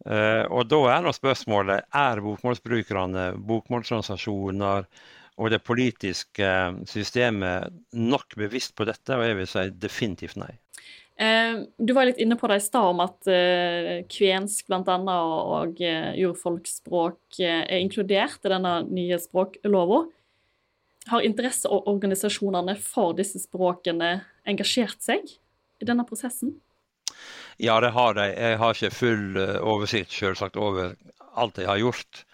Uh, 0.00 0.46
og 0.48 0.64
da 0.70 0.78
er 0.94 1.02
nå 1.04 1.12
spørsmålet 1.12 1.84
er 1.92 2.22
bokmålsbrukerne, 2.24 3.24
bokmålsorganisasjoner 3.44 4.86
og 5.40 5.50
det 5.52 5.60
politiske 5.64 6.48
systemet 6.88 7.72
nok 7.96 8.36
bevisst 8.40 8.72
på 8.76 8.86
dette, 8.88 9.16
og 9.16 9.26
jeg 9.26 9.36
vil 9.36 9.50
si 9.50 9.64
definitivt 9.76 10.38
nei. 10.40 10.52
Uh, 11.20 11.68
du 11.76 11.92
var 11.92 12.08
litt 12.08 12.20
inne 12.22 12.38
på 12.40 12.48
det 12.48 12.62
i 12.62 12.64
stad 12.64 12.94
om 12.94 13.02
at 13.04 13.28
uh, 13.28 13.90
kvensk 14.08 14.72
bl.a. 14.72 15.18
og, 15.60 15.84
urfolksspråk 16.24 17.42
er 17.44 17.76
inkludert 17.76 18.40
i 18.40 18.54
denne 18.54 18.78
nye 18.88 19.20
språklova. 19.20 20.06
Har 21.12 21.28
interesseorganisasjonene 21.28 22.76
for 22.80 23.12
disse 23.16 23.40
språkene 23.42 24.14
engasjert 24.48 25.00
seg 25.04 25.28
i 25.28 25.88
denne 25.88 26.08
prosessen? 26.08 26.56
Ja, 27.56 27.80
det 27.80 27.90
har 27.90 28.14
de. 28.14 28.26
Jeg 28.34 28.58
har 28.58 28.74
ikke 28.74 28.94
full 28.94 29.38
eh, 29.40 29.56
oversikt 29.62 30.12
selvsagt 30.14 30.58
over 30.60 30.94
alt 31.40 31.58
jeg 31.58 31.68
har 31.68 31.80
gjort. 31.80 32.24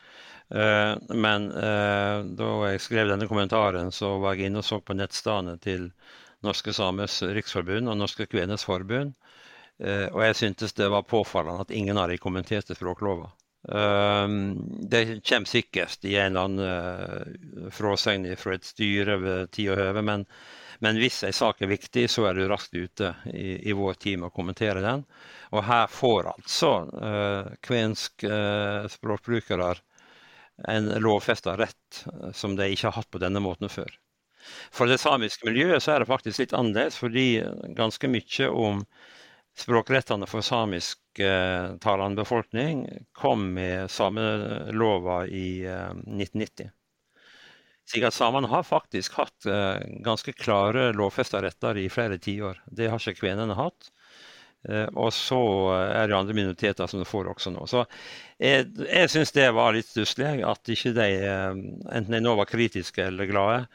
Eh, 0.54 0.92
men 1.14 1.48
eh, 1.50 2.18
da 2.38 2.50
jeg 2.70 2.82
skrev 2.84 3.10
denne 3.10 3.28
kommentaren, 3.30 3.92
så 3.94 4.16
var 4.22 4.36
jeg 4.36 4.50
inne 4.50 4.62
og 4.62 4.68
så 4.68 4.80
på 4.80 4.96
nettstedene 4.98 5.56
til 5.62 5.90
Norske 6.46 6.74
Samers 6.76 7.22
Riksforbund 7.22 7.90
og 7.90 7.98
Norske 7.98 8.28
Kveners 8.30 8.66
Forbund. 8.66 9.16
Og 9.76 10.22
jeg 10.24 10.36
syntes 10.38 10.72
det 10.72 10.86
var 10.88 11.02
påfallende 11.04 11.66
at 11.66 11.72
ingen 11.74 11.98
av 12.00 12.08
de 12.08 12.16
kommenterte 12.16 12.72
språklova. 12.72 13.26
Det 14.88 15.00
kommer 15.20 15.50
sikkert 15.50 16.06
i 16.08 16.14
en 16.16 16.38
eller 16.38 16.46
annen 16.46 17.72
fråsegn 17.76 18.24
fra 18.40 18.54
et 18.56 18.64
styre 18.64 19.18
ved 19.20 19.50
tid 19.52 19.74
og 19.74 19.82
høve, 19.82 20.04
men 20.06 20.24
men 20.78 20.98
hvis 21.00 21.22
en 21.24 21.34
sak 21.34 21.62
er 21.62 21.70
viktig, 21.70 22.06
så 22.10 22.26
er 22.28 22.36
du 22.36 22.46
raskt 22.50 22.74
ute 22.76 23.12
i, 23.32 23.70
i 23.70 23.74
vår 23.76 23.98
team 24.02 24.24
og 24.24 24.32
å 24.32 24.36
kommentere 24.36 24.82
den. 24.84 25.04
Og 25.54 25.64
her 25.66 25.86
får 25.90 26.30
altså 26.34 26.72
uh, 26.90 27.52
kvensk 27.64 28.26
uh, 28.28 28.88
språkbrukere 28.90 29.74
en 30.72 30.90
lovfesta 31.02 31.56
rett 31.60 32.02
uh, 32.06 32.32
som 32.36 32.56
de 32.58 32.68
ikke 32.72 32.90
har 32.90 32.98
hatt 33.00 33.10
på 33.12 33.22
denne 33.22 33.42
måten 33.44 33.72
før. 33.72 33.90
For 34.74 34.86
det 34.90 35.00
samiske 35.02 35.48
miljøet 35.48 35.82
så 35.82 35.94
er 35.94 36.02
det 36.02 36.10
faktisk 36.10 36.44
litt 36.44 36.54
annerledes, 36.54 36.98
fordi 37.00 37.28
ganske 37.74 38.10
mye 38.10 38.50
om 38.52 38.84
språkrettene 39.56 40.28
for 40.28 40.44
samisktalende 40.44 42.20
befolkning 42.20 42.84
kom 43.16 43.48
med 43.56 43.90
samelova 43.90 45.24
i 45.26 45.64
1990. 45.64 46.70
At 47.94 48.14
Samene 48.14 48.48
har 48.50 48.64
faktisk 48.66 49.14
hatt 49.20 49.46
uh, 49.46 49.78
ganske 50.02 50.32
klare 50.34 50.92
lovfesta 50.92 51.38
retter 51.42 51.78
i 51.78 51.88
flere 51.88 52.18
tiår. 52.18 52.58
Det 52.66 52.88
har 52.90 52.98
ikke 52.98 53.20
kvenene 53.22 53.54
hatt. 53.54 53.92
Uh, 54.66 54.88
og 54.98 55.12
så 55.14 55.38
er 55.86 56.08
det 56.10 56.16
andre 56.18 56.34
minoriteter 56.34 56.90
som 56.90 56.98
det 56.98 57.06
får 57.06 57.30
også 57.30 57.52
nå. 57.54 57.62
Så 57.70 57.84
jeg, 58.42 58.66
jeg 58.90 59.12
syns 59.12 59.32
det 59.36 59.46
var 59.54 59.76
litt 59.76 59.86
stusslig 59.86 60.42
at 60.42 60.72
ikke 60.74 60.92
de, 60.96 61.06
enten 61.94 62.18
de 62.18 62.20
nå 62.24 62.34
var 62.40 62.50
kritiske 62.50 63.06
eller 63.06 63.30
glade, 63.30 63.66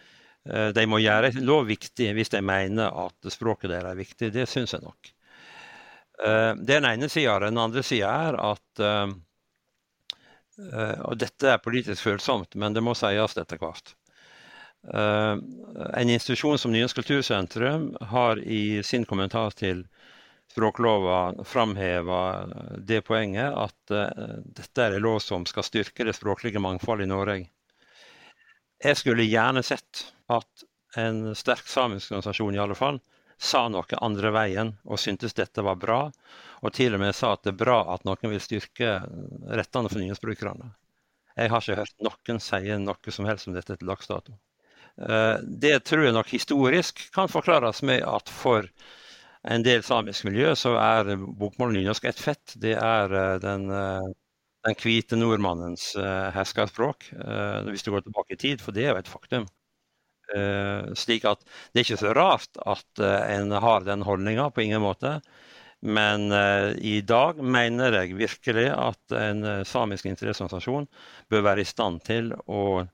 de 0.74 0.84
må 0.90 0.98
gjøre 0.98 1.36
lov 1.46 1.68
viktig 1.70 2.08
hvis 2.18 2.32
de 2.34 2.40
mener 2.42 2.90
at 2.98 3.28
språket 3.30 3.70
deres 3.70 3.92
er 3.94 4.00
viktig. 4.00 4.32
Det 4.34 4.48
syns 4.50 4.74
jeg 4.74 4.82
nok. 4.82 5.12
Det 6.18 6.74
er 6.74 6.82
den 6.82 6.88
ene 6.90 7.10
sida. 7.14 7.36
Den 7.46 7.62
andre 7.62 7.84
sida 7.86 8.10
er 8.26 8.40
at 8.42 8.82
og 11.06 11.14
dette 11.22 11.54
er 11.54 11.62
politisk 11.62 12.10
følsomt, 12.10 12.58
men 12.58 12.74
det 12.74 12.82
må 12.82 12.98
sies 12.98 13.38
etter 13.38 13.62
hvert. 13.62 13.94
Uh, 14.88 15.38
en 15.94 16.10
institusjon 16.10 16.58
som 16.58 16.72
Nyens 16.74 16.94
kultursentrum 16.98 17.92
har 18.02 18.40
i 18.40 18.82
sin 18.84 19.06
kommentar 19.06 19.54
til 19.54 19.84
språklova 20.52 21.44
framheva 21.46 22.22
det 22.78 23.04
poenget 23.06 23.54
at 23.54 23.94
uh, 23.94 24.40
dette 24.42 24.82
er 24.82 24.98
en 24.98 25.06
lov 25.06 25.20
som 25.22 25.46
skal 25.46 25.68
styrke 25.68 26.08
det 26.08 26.18
språklige 26.18 26.64
mangfoldet 26.64 27.06
i 27.06 27.12
Norge. 27.14 27.46
Jeg 28.82 28.98
skulle 28.98 29.30
gjerne 29.30 29.62
sett 29.64 30.08
at 30.34 30.66
en 30.98 31.36
sterk 31.38 31.70
samisk 31.70 32.12
organisasjon 32.12 32.58
i 32.58 32.64
alle 32.66 32.76
fall 32.76 33.00
sa 33.42 33.68
noe 33.70 34.02
andre 34.02 34.34
veien 34.34 34.76
og 34.84 35.00
syntes 35.02 35.38
dette 35.38 35.64
var 35.66 35.78
bra, 35.82 36.02
og 36.62 36.74
til 36.74 36.98
og 36.98 37.02
med 37.02 37.16
sa 37.18 37.36
at 37.36 37.46
det 37.46 37.54
er 37.54 37.62
bra 37.64 37.80
at 37.94 38.06
noen 38.06 38.34
vil 38.34 38.42
styrke 38.44 39.00
rettene 39.50 39.90
for 39.90 40.02
nyhetsbrukerne. 40.02 40.74
Jeg 41.38 41.50
har 41.54 41.64
ikke 41.64 41.80
hørt 41.80 42.06
noen 42.06 42.42
si 42.44 42.78
noe 42.82 43.14
som 43.16 43.30
helst 43.30 43.50
om 43.50 43.56
dette 43.56 43.78
til 43.78 43.90
dags 43.90 44.10
dato. 44.10 44.42
Eh, 45.10 45.38
det 45.44 45.80
tror 45.88 46.06
jeg 46.06 46.16
nok 46.16 46.32
historisk 46.32 47.06
kan 47.16 47.32
forklares 47.32 47.82
med 47.86 48.04
at 48.06 48.30
for 48.30 48.68
en 49.50 49.64
del 49.66 49.82
samisk 49.86 50.28
miljø 50.28 50.54
så 50.58 50.76
er 50.78 51.16
bokmål 51.18 51.74
nynorsk 51.76 52.06
et 52.12 52.22
fett. 52.22 52.54
Det 52.62 52.76
er 52.78 53.16
eh, 53.18 53.38
den, 53.42 53.66
eh, 53.74 54.12
den 54.68 54.78
hvite 54.78 55.18
nordmannens 55.18 55.96
herskerspråk, 56.36 57.08
hvis 57.66 57.82
du 57.82 57.90
går 57.90 58.04
tilbake 58.06 58.36
i 58.36 58.38
tid, 58.44 58.62
for 58.62 58.78
det 58.78 58.84
er 58.86 58.92
jo 58.92 59.00
et 59.00 59.10
faktum. 59.10 59.48
Slik 60.94 61.26
at 61.26 61.42
det 61.42 61.82
er 61.82 61.88
ikke 61.88 61.98
så 61.98 62.12
rart 62.14 62.60
at 62.70 63.02
en 63.02 63.50
har 63.58 63.88
den 63.88 64.06
holdninga, 64.06 64.52
på 64.54 64.62
ingen 64.62 64.84
måte. 64.86 65.16
Men 65.82 66.30
i 66.78 67.02
dag 67.02 67.42
mener 67.42 67.98
jeg 67.98 68.20
virkelig 68.22 68.68
at 68.70 69.18
en 69.18 69.66
samisk 69.66 70.06
interesseorganisasjon 70.14 70.86
bør 71.34 71.48
være 71.50 71.66
i 71.66 71.72
stand 71.74 72.04
til 72.06 72.30
å 72.46 72.86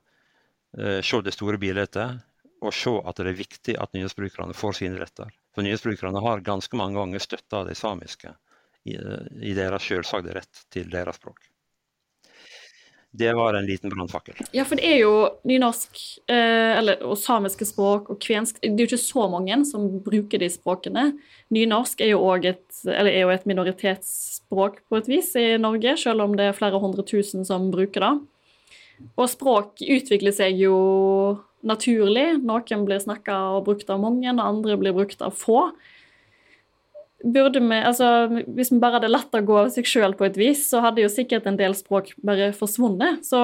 se 0.76 1.20
det 1.24 1.32
store 1.32 1.58
bildet 1.58 1.96
og 2.60 2.74
se 2.74 2.92
at 3.06 3.20
det 3.20 3.32
er 3.32 3.38
viktig 3.38 3.76
at 3.80 3.94
nyhetsbrukerne 3.96 4.56
får 4.56 4.80
sine 4.80 5.00
retter. 5.00 5.30
For 5.54 5.66
nyhetsbrukerne 5.66 6.22
har 6.24 6.44
ganske 6.46 6.78
mange 6.78 6.98
ganger 6.98 7.22
støtta 7.22 7.64
de 7.68 7.76
samiske 7.78 8.34
i, 8.88 8.96
i 8.96 9.54
deres 9.56 9.86
selvsagte 9.86 10.34
rett 10.36 10.66
til 10.72 10.90
deres 10.92 11.20
språk. 11.20 11.48
Det 13.18 13.30
var 13.32 13.54
en 13.56 13.66
liten 13.66 13.90
brannfakkel. 13.90 14.36
Ja, 14.52 14.66
for 14.68 14.76
det 14.76 14.84
er 14.84 14.98
jo 15.00 15.12
nynorsk 15.48 15.96
eh, 16.28 16.76
eller, 16.76 17.00
og 17.08 17.16
samiske 17.16 17.64
språk 17.64 18.10
og 18.12 18.18
kvensk 18.20 18.60
Det 18.60 18.74
er 18.74 18.84
jo 18.84 18.88
ikke 18.90 19.00
så 19.00 19.24
mange 19.32 19.56
som 19.66 19.86
bruker 20.04 20.42
de 20.42 20.50
språkene. 20.52 21.06
Nynorsk 21.54 22.02
er 22.04 22.12
jo, 22.12 22.20
et, 22.36 22.66
er 22.84 23.08
jo 23.22 23.32
et 23.32 23.46
minoritetsspråk 23.48 24.82
på 24.90 25.00
et 25.00 25.08
vis 25.08 25.32
i 25.40 25.46
Norge, 25.56 25.96
selv 25.96 26.26
om 26.26 26.36
det 26.36 26.50
er 26.50 26.58
flere 26.58 26.80
hundre 26.82 27.06
tusen 27.08 27.48
som 27.48 27.70
bruker 27.72 28.04
det. 28.04 28.12
Og 29.18 29.28
språk 29.30 29.82
utvikler 29.84 30.34
seg 30.34 30.58
jo 30.58 30.74
naturlig. 31.66 32.38
Noen 32.42 32.84
blir 32.86 33.02
snakka 33.02 33.36
og 33.56 33.68
brukt 33.68 33.90
av 33.90 34.02
mange, 34.02 34.30
og 34.30 34.44
andre 34.44 34.78
blir 34.80 34.96
brukt 34.96 35.22
av 35.24 35.36
få 35.36 35.68
burde 37.24 37.60
vi, 37.60 37.74
altså, 37.74 38.28
Hvis 38.46 38.72
vi 38.72 38.78
bare 38.78 38.98
hadde 38.98 39.10
latt 39.10 39.32
det 39.32 39.44
gå 39.46 39.58
av 39.58 39.72
seg 39.74 39.88
sjøl 39.88 40.14
på 40.18 40.28
et 40.28 40.38
vis, 40.38 40.68
så 40.70 40.82
hadde 40.84 41.02
jo 41.02 41.10
sikkert 41.12 41.48
en 41.48 41.58
del 41.58 41.74
språk 41.76 42.12
bare 42.24 42.52
forsvunnet. 42.56 43.26
Så 43.26 43.40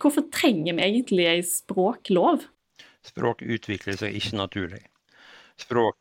hvorfor 0.00 0.28
trenger 0.32 0.76
vi 0.76 0.86
egentlig 0.86 1.26
ei 1.30 1.42
språklov? 1.46 2.46
Språk 3.06 3.42
utvikler 3.42 3.98
seg 3.98 4.16
ikke 4.16 4.38
naturlig. 4.38 4.82
Språk, 5.60 5.96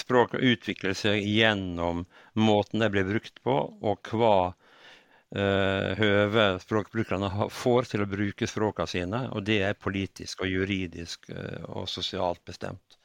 språk 0.00 0.36
utvikler 0.38 0.94
seg 0.96 1.24
gjennom 1.28 2.06
måten 2.38 2.80
det 2.80 2.88
blir 2.94 3.08
brukt 3.08 3.42
på, 3.44 3.56
og 3.84 4.12
hva 4.14 4.54
høve 5.34 6.42
språkbrukerne 6.62 7.30
får 7.50 7.88
til 7.90 8.04
å 8.04 8.06
bruke 8.06 8.46
språkene 8.46 8.90
sine. 8.90 9.22
Og 9.34 9.42
det 9.48 9.60
er 9.66 9.78
politisk 9.78 10.44
og 10.44 10.52
juridisk 10.52 11.26
uh, 11.34 11.64
og 11.80 11.88
sosialt 11.90 12.44
bestemt. 12.46 12.98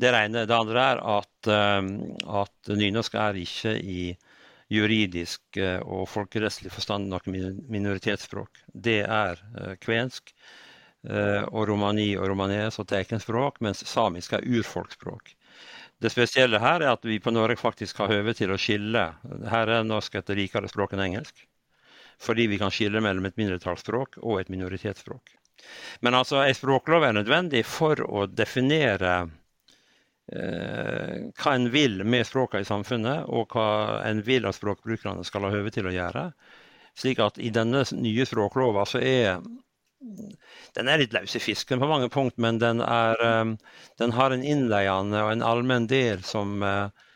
Det 0.00 0.10
ene. 0.16 0.46
Det 0.46 0.56
andre 0.56 0.84
er 0.94 1.00
at, 1.18 1.48
eh, 1.52 1.88
at 2.40 2.72
nynorsk 2.72 3.16
er 3.20 3.36
ikke 3.36 3.74
i 3.76 4.04
juridisk 4.72 5.58
eh, 5.60 5.80
og 5.82 6.06
folkerettslig 6.08 6.72
forstand 6.72 7.10
noe 7.10 7.20
minoritetsspråk. 7.28 8.62
Det 8.72 9.02
er 9.04 9.42
eh, 9.60 9.76
kvensk 9.82 10.34
og 11.00 11.62
romani 11.64 12.10
og 12.20 12.26
romanes 12.28 12.76
og 12.76 12.84
tekenspråk, 12.90 13.62
mens 13.64 13.78
samisk 13.88 14.34
er 14.36 14.42
urfolksspråk. 14.44 15.30
Det 15.96 16.10
spesielle 16.12 16.60
her 16.60 16.82
er 16.84 16.90
at 16.92 17.06
vi 17.08 17.16
på 17.24 17.32
Norge 17.32 17.56
faktisk 17.56 18.02
har 18.02 18.12
høve 18.12 18.34
til 18.36 18.52
å 18.52 18.58
skille. 18.60 19.06
Her 19.48 19.72
er 19.78 19.88
norsk 19.88 20.18
et 20.20 20.32
rikere 20.36 20.68
språk 20.68 20.92
enn 20.92 21.06
engelsk. 21.06 21.40
Fordi 22.20 22.46
vi 22.50 22.58
kan 22.60 22.72
skille 22.74 23.00
mellom 23.00 23.26
et 23.28 23.38
mindretallsspråk 23.40 24.20
og 24.20 24.40
et 24.40 24.50
minoritetsspråk. 24.52 25.36
Men 26.04 26.16
altså, 26.16 26.40
ei 26.44 26.56
språklov 26.56 27.04
er 27.04 27.16
nødvendig 27.16 27.64
for 27.68 28.00
å 28.04 28.26
definere 28.28 29.22
Eh, 30.32 31.14
hva 31.42 31.52
en 31.56 31.66
vil 31.74 32.04
med 32.06 32.26
språkene 32.26 32.62
i 32.62 32.68
samfunnet, 32.68 33.26
og 33.34 33.50
hva 33.50 34.00
en 34.06 34.20
vil 34.22 34.46
at 34.46 34.54
språkbrukerne 34.60 35.24
skal 35.26 35.46
ha 35.46 35.50
høve 35.50 35.72
til 35.74 35.88
å 35.90 35.94
gjøre. 35.94 36.28
Slik 37.00 37.22
at 37.24 37.40
i 37.42 37.50
denne 37.54 37.82
nye 37.98 38.26
språklova 38.28 38.84
så 38.86 39.00
er 39.02 39.40
den 40.76 40.88
er 40.88 41.02
litt 41.02 41.12
løs 41.12 41.34
i 41.36 41.42
fisken 41.42 41.82
på 41.82 41.88
mange 41.90 42.08
punkt, 42.12 42.38
men 42.40 42.60
den, 42.62 42.80
er, 42.80 43.18
eh, 43.26 43.80
den 43.98 44.14
har 44.16 44.30
en 44.30 44.46
innleiende 44.46 45.24
og 45.26 45.32
en 45.34 45.44
allmenn 45.44 45.90
del 45.90 46.22
som, 46.24 46.62
eh, 46.62 47.09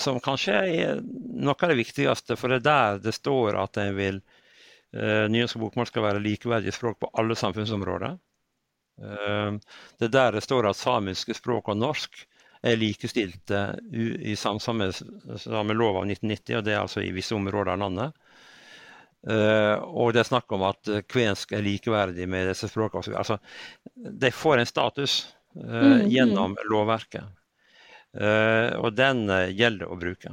som 0.00 0.18
kanskje 0.22 0.54
er 0.66 1.02
noe 1.04 1.54
av 1.54 1.70
det 1.70 1.78
viktigste. 1.78 2.36
For 2.38 2.50
det 2.50 2.60
er 2.60 2.66
der 2.66 3.02
det 3.04 3.14
står 3.14 3.58
at 3.60 3.78
en 3.78 3.94
vil 3.98 4.18
nynorsk 4.90 5.58
og 5.58 5.68
bokmål 5.68 5.86
skal 5.86 6.02
være 6.08 6.22
likeverdige 6.24 6.74
språk 6.74 6.98
på 6.98 7.10
alle 7.20 7.36
samfunnsområder. 7.38 8.16
Det 8.98 10.08
er 10.08 10.14
der 10.16 10.34
det 10.34 10.42
står 10.42 10.66
at 10.72 10.80
samiske 10.80 11.36
språk 11.38 11.70
og 11.70 11.78
norsk 11.78 12.18
er 12.66 12.76
likestilte 12.76 13.60
i 13.92 14.34
samsvar 14.36 14.76
med 14.76 14.98
samme 15.40 15.76
lov 15.76 16.02
av 16.02 16.10
1990, 16.10 16.58
og 16.58 16.66
det 16.66 16.74
er 16.74 16.82
altså 16.82 17.04
i 17.04 17.12
visse 17.14 17.36
områder 17.36 17.72
av 17.74 17.80
landet. 17.84 18.18
Uh, 19.20 19.76
og 19.84 20.14
det 20.16 20.22
er 20.22 20.30
snakk 20.30 20.52
om 20.56 20.62
at 20.64 20.88
kvensk 21.12 21.52
er 21.52 21.64
likeverdig 21.64 22.24
med 22.30 22.48
disse 22.48 22.70
språkene. 22.70 23.18
Altså, 23.20 23.36
de 23.94 24.30
får 24.32 24.62
en 24.62 24.68
status 24.68 25.16
uh, 25.58 25.66
mm, 25.66 26.06
gjennom 26.08 26.56
mm. 26.56 26.62
lovverket, 26.72 27.28
og 28.10 28.88
den 28.98 29.20
gjelder 29.54 29.86
å 29.86 29.98
bruke. 29.98 30.32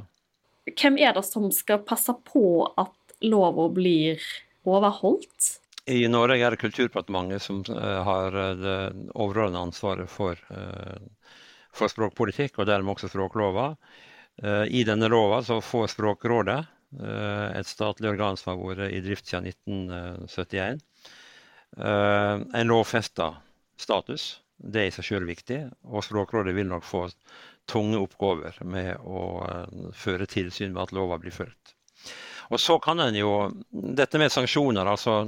Hvem 0.66 0.96
er 0.98 1.12
det 1.14 1.22
som 1.22 1.44
skal 1.54 1.84
passe 1.86 2.10
på 2.26 2.66
at 2.74 3.14
lova 3.22 3.68
blir 3.70 4.18
overholdt? 4.66 5.60
I 5.86 6.02
Norge 6.10 6.42
er 6.42 6.52
det 6.56 6.60
Kulturdepartementet 6.60 7.44
som 7.44 7.62
har 7.70 8.34
det 8.58 8.78
overordnede 9.14 9.62
ansvaret 9.70 10.10
for 10.10 10.42
for 11.78 11.92
språkpolitikk, 11.92 12.58
og 12.58 12.68
dermed 12.68 12.96
også 12.96 13.10
språklova. 13.12 13.72
Eh, 14.42 14.64
I 14.80 14.84
denne 14.86 15.10
lova 15.10 15.40
så 15.46 15.60
får 15.64 15.92
Språkrådet, 15.94 16.58
eh, 17.00 17.46
et 17.58 17.66
statlig 17.66 18.10
organ 18.10 18.36
som 18.36 18.52
har 18.52 18.60
vært 18.62 18.92
i 18.92 19.02
drift 19.04 19.26
siden 19.26 19.48
1971, 19.50 20.82
eh, 21.76 22.36
en 22.60 22.70
lovfesta 22.70 23.34
status. 23.78 24.40
Det 24.58 24.80
er 24.80 24.90
i 24.90 24.94
seg 24.94 25.04
selv 25.04 25.30
viktig, 25.30 25.60
og 25.84 26.04
Språkrådet 26.04 26.54
vil 26.54 26.66
nok 26.66 26.84
få 26.84 27.08
tunge 27.68 28.00
oppgaver 28.00 28.56
med 28.64 28.96
å 29.04 29.92
føre 29.96 30.26
tilsyn 30.30 30.72
med 30.72 30.88
at 30.88 30.94
lova 30.96 31.18
blir 31.20 31.34
fulgt. 31.34 31.74
Og 32.48 32.60
så 32.60 32.78
kan 32.80 33.00
en 33.04 33.16
jo 33.16 33.32
Dette 33.70 34.20
med 34.20 34.32
sanksjoner, 34.32 34.88
altså, 34.88 35.20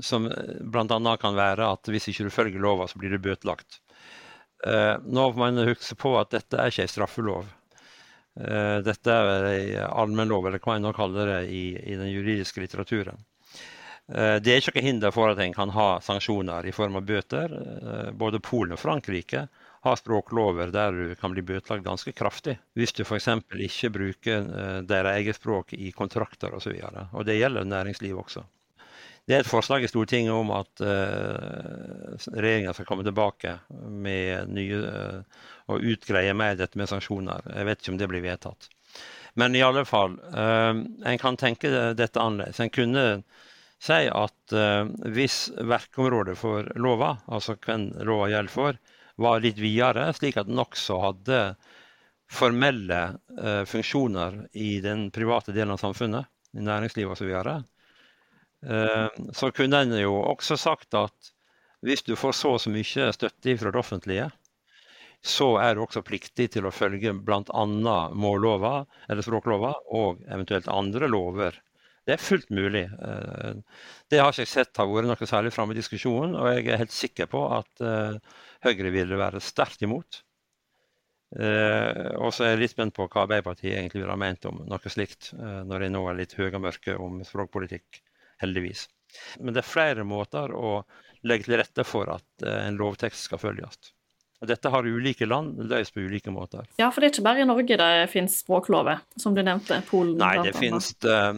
som 0.00 0.28
bl.a. 0.28 1.16
kan 1.20 1.36
være 1.36 1.68
at 1.68 1.90
hvis 1.92 2.08
ikke 2.10 2.28
du 2.28 2.32
følger 2.32 2.62
lova, 2.64 2.88
så 2.88 3.00
blir 3.00 3.12
du 3.12 3.20
bøtelagt. 3.20 3.80
Eh, 4.66 4.96
nå 5.04 5.26
må 5.32 5.40
man 5.40 5.60
huske 5.68 5.96
på 6.00 6.14
at 6.20 6.32
dette 6.34 6.58
er 6.58 6.72
ikke 6.72 6.86
en 6.86 6.92
straffelov. 6.92 7.48
Eh, 8.40 8.78
dette 8.84 9.12
er 9.12 9.48
en 9.50 9.84
allmennlov, 9.88 10.48
eller 10.48 10.62
hva 10.62 10.76
en 10.76 10.88
nå 10.88 10.94
kaller 10.96 11.34
det 11.34 11.40
i, 11.52 11.64
i, 11.80 11.96
den 11.96 12.12
juridiske 12.12 12.62
litteraturen. 12.62 13.20
Eh, 14.12 14.36
det 14.40 14.52
er 14.52 14.60
ikke 14.60 14.78
noe 14.78 14.86
hinder 14.86 15.16
for 15.16 15.32
at 15.32 15.40
en 15.44 15.56
kan 15.56 15.72
ha 15.76 15.90
sanksjoner 16.04 16.68
i 16.68 16.76
form 16.76 17.00
av 17.00 17.08
bøter. 17.08 17.56
Både 18.16 18.40
Polen 18.44 18.76
og 18.76 18.82
Frankrike 18.82 19.46
har 19.86 19.96
språklover 19.96 20.72
der 20.74 20.92
du 20.92 21.14
kan 21.16 21.32
bli 21.32 21.44
bøtelagt 21.46 21.86
ganske 21.86 22.12
kraftig 22.12 22.58
hvis 22.76 22.92
du 22.92 23.02
f.eks. 23.06 23.28
ikke 23.56 23.92
bruker 23.94 24.48
deres 24.84 25.14
eget 25.16 25.38
språk 25.40 25.72
i 25.72 25.92
kontrakter 25.96 26.52
osv. 26.56 26.74
Og, 26.84 26.98
og 27.12 27.28
det 27.28 27.38
gjelder 27.40 27.68
næringsliv 27.68 28.18
også. 28.20 28.44
Det 29.30 29.36
er 29.36 29.44
et 29.44 29.50
forslag 29.50 29.84
i 29.84 29.88
Stortinget 29.90 30.34
om 30.34 30.48
at 30.56 30.80
uh, 30.82 32.16
regjeringa 32.34 32.72
skal 32.74 32.86
komme 32.88 33.04
tilbake 33.06 33.52
med 33.70 34.50
nye 34.50 34.80
uh, 34.80 35.44
og 35.70 35.84
utgreie 35.92 36.32
mer 36.34 36.56
dette 36.58 36.80
med 36.80 36.90
sanksjoner. 36.90 37.44
Jeg 37.54 37.68
vet 37.68 37.82
ikke 37.82 37.92
om 37.94 38.00
det 38.00 38.08
blir 38.10 38.24
vedtatt. 38.24 38.66
Men 39.38 39.54
i 39.54 39.62
alle 39.62 39.84
fall, 39.86 40.16
uh, 40.34 40.72
en 40.74 41.22
kan 41.22 41.38
tenke 41.38 41.70
dette 41.94 42.18
annerledes. 42.18 42.58
En 42.58 42.74
kunne 42.74 43.04
si 43.80 44.00
at 44.10 44.56
uh, 44.56 44.90
hvis 45.14 45.38
verkeområdet 45.62 46.34
for 46.40 46.66
lova, 46.74 47.14
altså 47.30 47.54
hvem 47.60 47.90
lova 48.02 48.32
gjelder 48.32 48.56
for, 48.56 48.80
var 49.20 49.42
litt 49.44 49.60
videre, 49.60 50.08
slik 50.16 50.40
at 50.40 50.48
den 50.48 50.60
også 50.62 50.98
hadde 51.04 51.40
formelle 52.30 53.00
funksjoner 53.66 54.36
i 54.54 54.78
den 54.84 55.08
private 55.10 55.52
delen 55.52 55.74
av 55.74 55.80
samfunnet, 55.82 56.28
i 56.54 56.62
næringslivet 56.62 57.16
osv., 57.18 57.32
Eh, 58.66 59.08
så 59.32 59.50
kunne 59.50 59.80
en 59.80 59.96
jo 59.96 60.18
også 60.20 60.56
sagt 60.60 60.96
at 60.98 61.32
hvis 61.80 62.02
du 62.04 62.12
får 62.18 62.36
så 62.36 62.54
og 62.56 62.60
så 62.60 62.72
mye 62.72 63.08
støtte 63.16 63.56
fra 63.56 63.72
det 63.72 63.80
offentlige, 63.80 64.28
så 65.24 65.54
er 65.60 65.74
du 65.76 65.82
også 65.84 66.02
pliktig 66.04 66.50
til 66.52 66.68
å 66.68 66.72
følge 66.72 67.12
bl.a. 67.12 67.64
mållova 68.16 68.74
eller 69.08 69.24
språklova 69.24 69.74
og 69.96 70.20
eventuelt 70.28 70.68
andre 70.72 71.08
lover. 71.08 71.56
Det 72.08 72.16
er 72.16 72.22
fullt 72.24 72.52
mulig. 72.52 72.86
Eh, 72.88 73.56
det 74.12 74.20
har 74.20 74.32
ikke 74.32 74.44
jeg 74.44 74.52
sett 74.52 74.80
har 74.80 74.88
vært 74.88 75.08
noe 75.08 75.28
særlig 75.28 75.54
framme 75.56 75.76
i 75.76 75.80
diskusjonen, 75.80 76.36
og 76.36 76.52
jeg 76.52 76.68
er 76.68 76.82
helt 76.84 76.96
sikker 76.96 77.28
på 77.32 77.44
at 77.56 77.84
eh, 77.84 78.38
Høyre 78.66 78.92
ville 78.92 79.18
være 79.20 79.40
sterkt 79.40 79.82
imot. 79.86 80.20
Og 81.30 82.30
så 82.34 82.42
er 82.42 82.50
jeg 82.50 82.58
litt 82.60 82.72
spent 82.74 82.92
på 82.96 83.06
hva 83.06 83.22
Arbeiderpartiet 83.22 83.76
egentlig 83.76 84.02
ville 84.02 84.12
ha 84.12 84.18
ment 84.18 84.48
om 84.50 84.64
noe 84.66 84.90
slikt, 84.92 85.30
når 85.38 85.84
de 85.84 85.90
nå 85.94 86.00
er 86.10 86.18
litt 86.18 86.34
høye 86.34 86.50
og 86.50 86.64
mørke 86.64 86.96
om 86.98 87.20
språkpolitikk 87.24 88.00
heldigvis. 88.42 88.88
Men 89.38 89.54
det 89.54 89.62
er 89.62 89.70
flere 89.70 90.04
måter 90.06 90.52
å 90.56 90.80
legge 91.28 91.48
til 91.48 91.58
rette 91.60 91.84
for 91.84 92.10
at 92.14 92.44
eh, 92.46 92.66
en 92.68 92.78
lovtekst 92.80 93.28
skal 93.28 93.40
følges. 93.42 93.92
Dette 94.48 94.70
har 94.72 94.86
ulike 94.88 95.26
land 95.28 95.58
løst 95.68 95.92
på 95.92 96.00
ulike 96.00 96.32
måter. 96.32 96.64
Ja, 96.80 96.88
for 96.88 97.02
det 97.02 97.10
er 97.10 97.14
ikke 97.14 97.26
bare 97.26 97.42
i 97.42 97.48
Norge 97.48 97.76
det 97.76 97.90
finnes 98.08 98.38
språklover, 98.40 99.02
som 99.20 99.34
du 99.36 99.42
nevnte? 99.44 99.82
Polen, 99.90 100.14
Nei, 100.20 100.38
det 100.46 100.54
finnes 100.56 100.94
uh, 101.04 101.36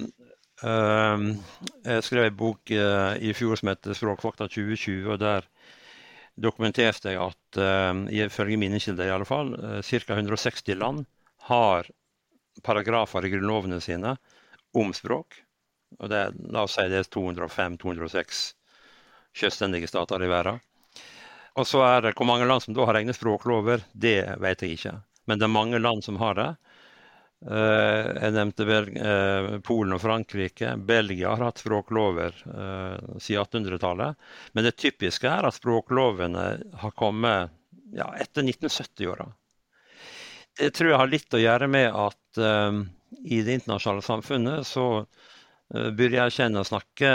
uh, 0.63 1.25
Jeg 1.83 2.05
skrev 2.07 2.29
en 2.29 2.37
bok 2.39 2.71
uh, 2.71 3.19
i 3.19 3.35
fjor 3.35 3.59
som 3.59 3.73
heter 3.73 3.99
'Språkfakta 3.99 4.47
2020', 4.47 5.09
og 5.11 5.19
der 5.19 5.51
dokumenterte 6.41 7.13
jeg 7.13 7.21
at 7.21 7.61
uh, 7.61 8.05
ifølge 8.09 8.59
mine 8.61 8.81
kilder 8.81 9.09
i 9.09 9.15
alle 9.15 9.29
fall, 9.29 9.53
uh, 9.59 9.81
ca. 9.85 10.17
160 10.17 10.75
land 10.81 11.05
har 11.49 11.89
paragrafer 12.65 13.27
i 13.27 13.33
grunnlovene 13.33 13.81
sine 13.81 14.17
om 14.77 14.93
språk. 14.97 15.43
Og 16.01 16.09
det, 16.09 16.23
la 16.53 16.65
oss 16.65 16.79
si 16.79 16.85
det 16.89 17.03
er 17.03 17.11
205-206 17.13 18.43
selvstendige 19.37 19.89
stater 19.89 20.25
i 20.25 20.31
verden. 20.31 20.61
Og 21.61 21.67
så 21.69 21.83
er 21.85 22.01
det 22.01 22.15
Hvor 22.17 22.29
mange 22.29 22.47
land 22.49 22.63
som 22.65 22.75
da 22.75 22.87
har 22.89 22.97
egne 22.97 23.13
språklover, 23.13 23.85
det 23.93 24.39
vet 24.41 24.63
jeg 24.63 24.79
ikke. 24.79 24.95
Men 25.29 25.39
det 25.39 25.45
er 25.45 25.53
mange 25.53 25.79
land 25.79 26.05
som 26.05 26.17
har 26.17 26.35
det. 26.35 26.49
Eh, 27.51 28.09
jeg 28.23 28.35
nevnte 28.37 28.67
eh, 28.71 29.49
Polen 29.67 29.97
og 29.97 30.03
Frankrike. 30.03 30.77
Belgia 30.79 31.33
har 31.35 31.49
hatt 31.49 31.63
språklover 31.63 32.37
uh, 32.47 33.19
siden 33.19 33.67
1800-tallet. 33.67 34.19
Men 34.55 34.69
det 34.69 34.77
typiske 34.79 35.27
er 35.29 35.49
at 35.49 35.59
språklovene 35.59 36.47
har 36.85 36.95
kommet 36.99 37.51
ja, 37.97 38.13
etter 38.15 38.47
1970-åra. 38.47 39.27
Det 40.59 40.71
tror 40.77 40.93
jeg 40.93 41.01
har 41.01 41.11
litt 41.11 41.35
å 41.35 41.43
gjøre 41.43 41.71
med 41.73 41.89
at 41.91 42.43
uh, 42.43 42.79
i 43.27 43.43
det 43.43 43.59
internasjonale 43.59 44.07
samfunnet 44.07 44.69
så 44.69 44.87
uh, 45.03 45.91
burde 45.91 46.21
jeg 46.21 46.37
kjenne 46.39 46.63
å 46.63 46.69
snakke 46.69 47.13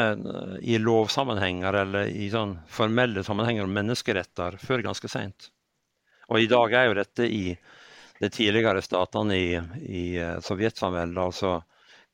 i 0.59 0.75
lovsammenhenger 0.81 1.81
eller 1.85 2.11
i 2.11 2.27
sånn 2.33 2.57
formelle 2.67 3.23
sammenhenger 3.23 3.63
om 3.63 3.79
menneskeretter 3.79 4.59
før 4.59 4.83
ganske 4.89 5.11
seint. 5.11 5.53
Og 6.27 6.43
i 6.43 6.51
dag 6.51 6.73
er 6.75 6.89
jo 6.89 6.97
dette 6.97 7.31
i 7.31 7.43
de 8.19 8.29
tidligere 8.33 8.81
statene 8.81 9.37
i, 9.37 9.49
i 9.85 10.03
eh, 10.17 10.37
sovjetsamveldet, 10.43 11.23
altså 11.23 11.57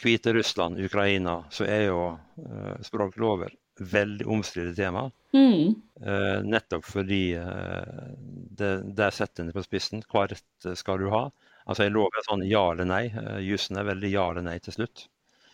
Hviterussland, 0.03 0.79
Ukraina, 0.83 1.43
så 1.53 1.67
er 1.69 1.85
jo 1.85 1.99
uh, 2.17 2.73
språklover 2.83 3.53
veldig 3.79 4.25
omstridt 4.27 4.75
tema. 4.75 5.05
Mm. 5.33 5.75
Uh, 6.01 6.41
nettopp 6.45 6.85
fordi 6.85 7.37
uh, 7.37 8.11
det, 8.57 8.73
der 8.97 9.15
setter 9.15 9.45
en 9.45 9.53
på 9.55 9.63
spissen. 9.65 10.03
Hva 10.09 10.27
rett 10.29 10.69
skal 10.77 11.01
du 11.01 11.09
ha? 11.13 11.27
Altså 11.63 11.85
En 11.85 11.95
lov 11.95 12.11
er 12.11 12.25
sånn 12.27 12.43
ja 12.49 12.65
eller 12.73 12.89
nei. 12.89 13.05
Uh, 13.15 13.39
Jussen 13.45 13.79
er 13.79 13.87
veldig 13.87 14.11
ja 14.11 14.27
eller 14.31 14.45
nei 14.49 14.59
til 14.63 14.75
slutt. 14.75 15.07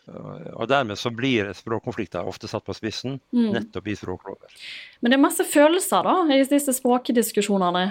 Og 0.09 0.65
Dermed 0.65 0.97
så 0.97 1.11
blir 1.13 1.51
språkkonflikter 1.53 2.25
ofte 2.25 2.47
satt 2.49 2.63
på 2.65 2.73
spissen, 2.73 3.19
mm. 3.29 3.51
nettopp 3.53 3.91
i 3.91 3.93
språklover. 3.93 4.55
Men 5.03 5.13
det 5.13 5.19
er 5.19 5.21
masse 5.21 5.45
følelser 5.45 6.07
da, 6.07 6.15
i 6.33 6.39
disse 6.49 6.73
språkdiskusjonene? 6.73 7.83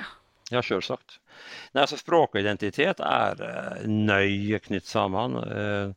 Ja, 0.52 0.62
selvsagt. 0.64 1.18
Altså 1.76 1.98
Språk 2.00 2.34
og 2.34 2.40
identitet 2.40 3.02
er 3.04 3.42
uh, 3.42 3.84
nøye 3.84 4.60
knytt 4.64 4.88
sammen. 4.88 5.36
Uh, 5.36 5.92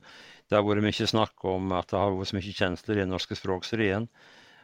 det 0.51 0.57
har 0.57 0.67
vært 0.67 0.83
mye 0.83 1.07
snakk 1.07 1.45
om 1.47 1.71
at 1.77 1.93
det 1.93 1.99
har 2.01 2.11
vært 2.11 2.31
så 2.33 2.37
mye 2.37 2.55
kjensler 2.57 2.97
i 2.97 3.03
den 3.05 3.13
norske 3.13 3.37
språkserien. 3.39 4.09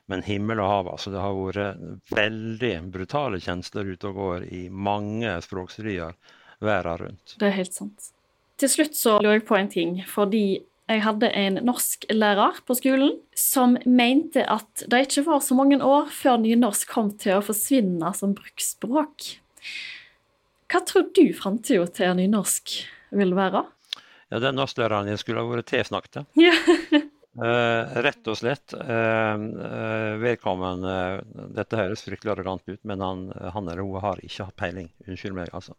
Men 0.07 0.23
himmel 0.23 0.59
og 0.63 0.71
hav, 0.71 0.89
altså. 0.95 1.11
Det 1.11 1.23
har 1.23 1.35
vært 1.35 2.11
veldig 2.15 2.73
brutale 2.91 3.39
kjensler 3.43 3.93
ute 3.93 4.11
og 4.11 4.19
går 4.19 4.45
i 4.55 4.67
mange 4.71 5.33
språkserier 5.43 6.15
verden 6.63 7.01
rundt. 7.03 7.35
Det 7.39 7.47
er 7.49 7.57
helt 7.59 7.75
sant. 7.75 8.11
Til 8.57 8.71
slutt 8.71 8.97
så 8.97 9.17
lurer 9.21 9.39
jeg 9.39 9.47
på 9.47 9.57
en 9.59 9.71
ting. 9.71 9.97
Fordi 10.07 10.45
jeg 10.87 11.03
hadde 11.03 11.31
en 11.35 11.59
norsklærer 11.67 12.61
på 12.67 12.77
skolen 12.79 13.17
som 13.35 13.75
mente 13.83 14.45
at 14.47 14.85
det 14.87 15.03
ikke 15.07 15.25
var 15.27 15.43
så 15.43 15.57
mange 15.57 15.81
år 15.83 16.07
før 16.15 16.39
nynorsk 16.43 16.87
kom 16.91 17.11
til 17.19 17.37
å 17.37 17.43
forsvinne 17.43 18.13
som 18.15 18.35
bruksspråk. 18.37 19.33
Hva 20.67 20.83
tror 20.83 21.09
du 21.15 21.25
framtida 21.35 21.87
til 21.95 22.15
nynorsk 22.19 22.73
vil 23.15 23.35
være? 23.37 23.63
Ja, 24.29 24.39
Den 24.39 24.57
norsklæreren 24.59 25.07
din 25.07 25.19
skulle 25.19 25.43
ha 25.43 25.47
vært 25.47 25.69
tilsnakket. 25.71 26.25
Ja. 26.35 26.53
uh, 27.39 27.99
rett 28.07 28.27
og 28.27 28.35
slett. 28.39 28.75
Uh, 28.75 29.39
uh, 29.39 30.13
vedkommende 30.19 30.95
Dette 31.55 31.79
høres 31.79 32.03
fryktelig 32.03 32.33
arrogant 32.35 32.67
ut, 32.67 32.81
men 32.83 33.03
han, 33.03 33.27
han 33.55 33.69
eller 33.69 33.85
hun 33.87 34.03
har 34.03 34.19
ikke 34.23 34.49
hatt 34.49 34.59
peiling. 34.59 34.91
Unnskyld 35.07 35.37
meg, 35.37 35.53
altså. 35.55 35.77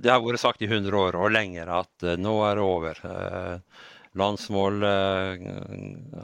det 0.00 0.08
har 0.08 0.22
vært 0.24 0.40
sagt 0.40 0.62
i 0.64 0.70
100 0.70 0.96
år 0.96 1.18
og 1.20 1.34
lenger 1.34 1.68
at 1.68 2.06
nå 2.18 2.32
er 2.48 2.56
det 2.56 2.64
over. 2.64 3.02
landsmål 4.16 4.82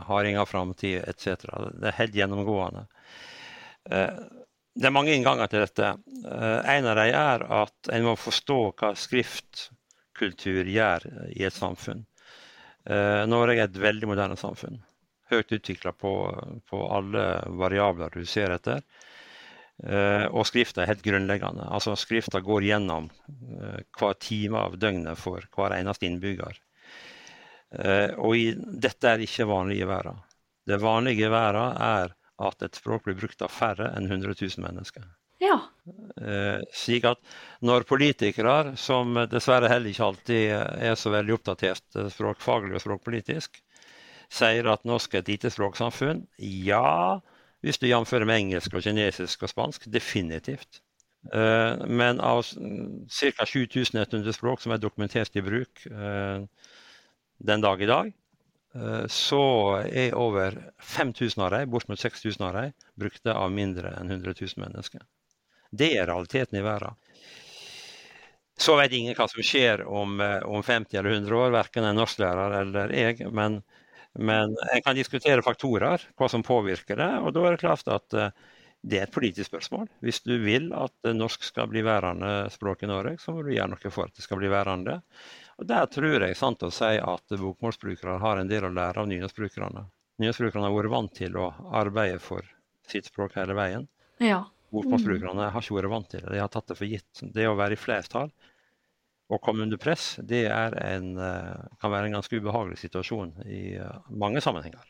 har 0.09 0.25
ingen 0.25 0.47
framtid, 0.47 1.05
etc. 1.05 1.45
Det 1.77 1.93
er 1.93 1.99
helt 2.01 2.17
gjennomgående. 2.17 2.87
Det 4.77 4.91
er 4.91 4.93
mange 4.93 5.15
innganger 5.17 5.49
til 5.49 5.63
dette. 5.65 5.95
Eh, 6.29 6.75
en 6.77 6.87
av 6.91 6.99
dem 6.99 7.15
er 7.17 7.45
at 7.63 7.91
en 7.97 8.05
må 8.05 8.13
forstå 8.21 8.59
hva 8.77 8.91
skriftkultur 8.99 10.69
gjør 10.69 11.07
i 11.33 11.47
et 11.49 11.57
samfunn. 11.57 12.03
Eh, 12.85 13.23
Norge 13.25 13.57
er 13.57 13.71
et 13.71 13.81
veldig 13.81 14.11
moderne 14.11 14.37
samfunn. 14.37 14.83
Høyt 15.33 15.55
utvikla 15.57 15.95
på, 15.97 16.13
på, 16.69 16.83
alle 16.93 17.25
variabler 17.57 18.13
du 18.13 18.29
ser 18.29 18.53
etter. 18.59 18.85
Eh, 19.81 20.27
og 20.29 20.45
skrifta 20.49 20.85
er 20.85 20.93
helt 20.93 21.07
grunnleggende. 21.07 21.71
Altså 21.73 21.97
Skrifta 21.97 22.45
går 22.45 22.69
gjennom 22.69 23.09
hver 23.97 24.21
time 24.21 24.61
av 24.61 24.77
døgnet 24.77 25.17
for 25.17 25.49
hver 25.57 25.79
eneste 25.79 26.09
innbygger. 26.09 26.61
Og 28.23 28.37
i, 28.39 28.45
dette 28.55 29.09
er 29.11 29.25
ikke 29.25 29.49
vanlig 29.51 29.81
i 29.81 29.89
verden. 29.89 30.21
Det 30.69 30.79
vanlige 30.81 31.27
i 31.27 31.33
verden 31.33 31.75
er 31.83 32.15
at 32.43 32.65
et 32.65 32.77
språk 32.77 33.07
blir 33.07 33.17
brukt 33.19 33.43
av 33.45 33.53
færre 33.53 33.91
enn 33.97 34.09
100 34.11 34.35
000 34.41 34.65
mennesker. 34.65 35.07
Ja. 35.43 35.59
Eh, 36.21 36.63
slik 36.73 37.05
at 37.09 37.21
når 37.65 37.85
politikere, 37.89 38.75
som 38.81 39.17
dessverre 39.31 39.69
heller 39.71 39.93
ikke 39.93 40.09
alltid 40.09 40.55
er 40.89 40.97
så 40.97 41.13
veldig 41.13 41.37
oppdatert 41.37 41.99
eh, 41.99 42.09
språkfaglig 42.13 42.79
og 42.79 42.85
språkpolitisk, 42.85 43.61
sier 44.33 44.69
at 44.73 44.87
norsk 44.89 45.15
er 45.15 45.23
et 45.23 45.31
lite 45.35 45.53
språksamfunn, 45.53 46.25
ja, 46.41 47.21
hvis 47.65 47.79
du 47.79 47.87
jamfører 47.89 48.27
med 48.29 48.47
engelsk 48.47 48.75
og 48.75 48.85
kinesisk 48.85 49.45
og 49.47 49.53
spansk, 49.53 49.87
definitivt. 49.93 50.81
Eh, 51.33 51.85
men 51.89 52.21
av 52.25 52.43
ca. 52.47 53.47
7100 53.47 54.33
språk 54.37 54.65
som 54.65 54.75
er 54.75 54.83
dokumentert 54.83 55.37
i 55.37 55.45
bruk 55.45 55.85
eh, 55.91 56.47
den 57.47 57.63
dag 57.63 57.83
i 57.83 57.91
dag, 57.91 58.15
Eh, 58.15 58.26
så 59.13 59.43
er 59.89 60.17
over 60.19 60.57
5000 60.83 61.45
av 61.45 61.51
dem, 61.55 61.71
bortimot 61.71 62.01
6000 62.03 62.47
av 62.49 62.57
dem, 62.59 62.75
brukte 62.99 63.35
av 63.35 63.53
mindre 63.55 63.95
enn 63.97 64.11
100 64.11 64.35
000 64.41 64.65
mennesker. 64.65 65.05
Det 65.71 65.93
er 65.97 66.09
realiteten 66.11 66.59
i 66.59 66.65
verden. 66.65 66.97
Så 68.57 68.77
vet 68.79 68.93
ingen 68.97 69.17
hva 69.17 69.27
som 69.29 69.45
skjer 69.45 69.85
om, 69.85 70.21
eh, 70.21 70.41
om 70.49 70.63
50 70.65 70.99
eller 70.99 71.19
100 71.19 71.37
år, 71.37 71.51
verken 71.53 71.85
en 71.85 71.99
norsklærer 72.01 72.61
eller 72.63 72.93
jeg. 72.97 73.27
Men, 73.29 73.61
men 74.17 74.55
en 74.73 74.85
kan 74.85 74.97
diskutere 74.97 75.45
faktorer, 75.45 76.07
hva 76.17 76.29
som 76.33 76.45
påvirker 76.47 76.97
det. 76.97 77.11
Og 77.21 77.35
da 77.37 77.45
er 77.45 77.57
det 77.57 77.65
klart 77.65 77.91
at 77.93 78.17
eh, 78.17 78.31
det 78.87 79.01
er 79.01 79.09
et 79.09 79.13
politisk 79.13 79.51
spørsmål. 79.51 79.91
Hvis 80.05 80.23
du 80.25 80.37
vil 80.41 80.71
at 80.77 81.11
norsk 81.13 81.45
skal 81.45 81.69
bli 81.69 81.83
værende 81.85 82.47
språk 82.55 82.87
i 82.87 82.89
Norge, 82.89 83.19
så 83.21 83.35
må 83.35 83.45
du 83.45 83.53
gjøre 83.53 83.75
noe 83.75 83.93
for 83.93 84.09
at 84.09 84.17
det 84.17 84.25
skal 84.25 84.41
bli 84.41 84.53
værende. 84.53 85.01
Og 85.57 85.69
Der 85.69 85.87
tror 85.89 86.21
jeg 86.21 86.37
sant 86.37 86.65
å 86.67 86.73
si 86.75 86.97
at 87.01 87.37
bokmålsbrukere 87.41 88.19
har 88.21 88.41
en 88.41 88.51
del 88.51 88.67
å 88.69 88.73
lære 88.73 89.01
av 89.01 89.09
nynorskbrukerne. 89.09 89.87
Nynorskbrukerne 90.21 90.69
har 90.69 90.75
vært 90.77 90.93
vant 90.93 91.15
til 91.17 91.39
å 91.41 91.47
arbeide 91.77 92.21
for 92.21 92.45
sitt 92.89 93.09
språk 93.09 93.39
hele 93.39 93.57
veien. 93.57 93.87
Ja. 94.23 94.45
Bokmålsbrukerne 94.75 95.49
har 95.55 95.65
ikke 95.65 95.79
vært 95.79 95.93
vant 95.93 96.11
til 96.13 96.25
det. 96.25 96.35
De 96.35 96.43
har 96.43 96.53
tatt 96.53 96.69
det 96.69 96.77
for 96.77 96.89
gitt. 96.91 97.25
Det 97.33 97.49
å 97.49 97.57
være 97.57 97.77
i 97.77 97.81
flertall 97.81 98.33
og 99.27 99.41
komme 99.43 99.65
under 99.65 99.79
press, 99.81 100.21
det 100.23 100.45
en, 100.47 101.17
eh, 101.19 101.65
kan 101.81 101.91
være 101.91 102.07
en 102.07 102.19
ganske 102.19 102.39
ubehagelig 102.39 102.79
situasjon 102.79 103.33
i 103.47 103.75
eh, 103.75 103.97
mange 104.11 104.41
sammenhenger. 104.41 104.85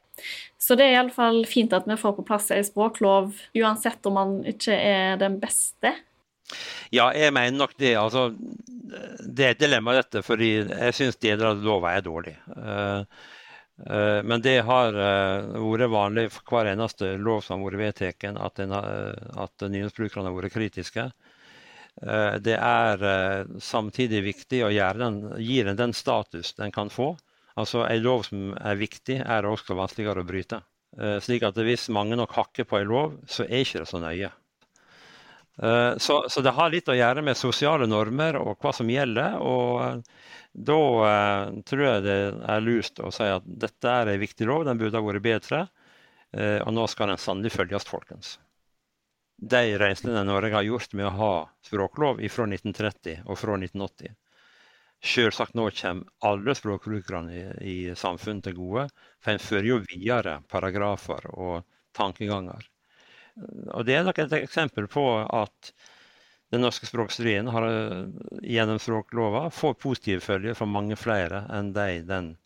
Så 0.60 0.76
det 0.76 0.90
er 0.90 0.98
iallfall 0.98 1.44
fint 1.48 1.72
at 1.76 1.88
vi 1.88 1.96
får 1.96 2.16
på 2.18 2.24
plass 2.26 2.50
ei 2.52 2.60
språklov, 2.64 3.32
uansett 3.56 4.08
om 4.08 4.18
man 4.18 4.36
ikke 4.48 4.76
er 4.76 5.16
den 5.20 5.38
beste 5.40 5.94
ja, 6.94 7.10
jeg 7.14 7.34
mener 7.34 7.58
nok 7.58 7.74
det. 7.80 7.94
Altså, 7.98 8.28
det 9.20 9.46
er 9.46 9.54
et 9.54 9.62
dilemma, 9.62 9.96
dette, 9.96 10.22
fordi 10.24 10.50
jeg 10.62 10.94
syns 10.94 11.18
lova 11.64 11.96
er 11.96 12.04
dårlig. 12.06 12.36
Uh, 12.48 13.02
uh, 13.90 14.20
men 14.22 14.42
det 14.44 14.60
har 14.66 14.94
uh, 14.94 15.56
vært 15.58 15.90
vanlig 15.90 16.28
for 16.34 16.54
hver 16.54 16.72
eneste 16.72 17.16
lov 17.18 17.42
som 17.42 17.60
har 17.60 17.76
vært 17.76 18.00
vedtatt, 18.00 18.38
at, 18.38 18.60
at 19.46 19.68
nyhetsbrukerne 19.70 20.30
har 20.30 20.38
vært 20.38 20.54
kritiske. 20.54 21.10
Det 21.96 22.52
er 22.60 23.02
samtidig 23.64 24.18
viktig 24.20 24.58
å 24.66 24.68
den, 24.68 25.14
gi 25.40 25.62
den 25.64 25.78
den 25.78 25.94
status 25.96 26.50
den 26.58 26.68
kan 26.68 26.90
få. 26.92 27.14
Altså, 27.56 27.86
En 27.88 28.02
lov 28.04 28.26
som 28.26 28.50
er 28.52 28.76
viktig, 28.76 29.22
er 29.24 29.48
også 29.48 29.72
vanskeligere 29.78 30.20
å 30.20 30.28
bryte. 30.28 30.58
Slik 31.24 31.46
at 31.48 31.56
Hvis 31.56 31.88
mange 31.88 32.18
nok 32.20 32.36
hakker 32.36 32.68
på 32.68 32.82
en 32.82 32.90
lov, 32.90 33.16
så 33.24 33.48
er 33.48 33.64
ikke 33.64 33.80
det 33.80 33.88
så 33.88 34.02
nøye. 34.02 34.28
Eh, 35.62 35.96
så, 35.96 36.24
så, 36.28 36.40
det 36.40 36.52
har 36.56 36.72
litt 36.72 36.88
å 36.88 36.96
gjøre 36.96 37.22
med 37.24 37.38
sosiale 37.38 37.88
normer 37.88 38.36
og 38.40 38.56
hva 38.60 38.72
som 38.76 38.90
gjelder. 38.90 39.38
og 39.40 39.84
eh, 39.84 40.26
Da 40.52 40.80
uh, 40.80 41.54
tror 41.68 41.84
jeg 41.84 42.04
det 42.06 42.18
er 42.48 42.64
lurt 42.64 43.00
å 43.04 43.12
si 43.12 43.28
at 43.28 43.44
dette 43.44 43.92
er 43.92 44.12
en 44.12 44.20
viktig 44.20 44.48
lov, 44.48 44.64
den 44.64 44.80
burde 44.80 44.96
ha 44.96 45.04
vært 45.04 45.24
bedre. 45.24 45.66
Uh, 46.36 46.60
og 46.64 46.72
nå 46.76 46.86
skal 46.90 47.12
den 47.12 47.20
sannelig 47.20 47.54
følges, 47.54 47.88
folkens. 47.88 48.36
De 49.36 49.76
reisene 49.76 50.24
Norge 50.24 50.54
har 50.56 50.64
gjort 50.64 50.94
med 50.96 51.10
å 51.10 51.16
ha 51.18 51.34
språklov 51.64 52.22
fra 52.32 52.46
1930 52.48 53.26
og 53.26 53.36
fra 53.36 53.58
1980 53.60 54.14
Selvsagt 55.04 55.52
nå 55.54 55.66
kommer 55.76 56.08
alle 56.24 56.54
språkbrukerne 56.56 57.34
i, 57.36 57.42
i 57.60 57.76
samfunnet 57.94 58.46
til 58.48 58.56
gode, 58.56 58.86
for 59.20 59.34
en 59.34 59.42
fører 59.44 59.68
jo 59.68 59.82
videre 59.84 60.38
paragrafer 60.48 61.28
og 61.34 61.66
tankeganger. 61.96 62.64
Og 63.36 63.84
Det 63.86 63.94
er 63.94 64.06
nok 64.06 64.18
et 64.22 64.32
eksempel 64.40 64.88
på 64.88 65.04
at 65.24 65.72
den 66.54 66.62
norske 66.62 66.86
språkstriden 66.86 67.50
har, 67.50 67.66
gjennom 68.42 68.78
språklova 68.80 69.48
får 69.50 69.78
positive 69.82 70.22
følger 70.24 70.54
for 70.54 70.70
mange 70.70 70.96
flere 70.96 71.44
enn 71.52 71.72
de 71.76 72.02
den 72.06 72.36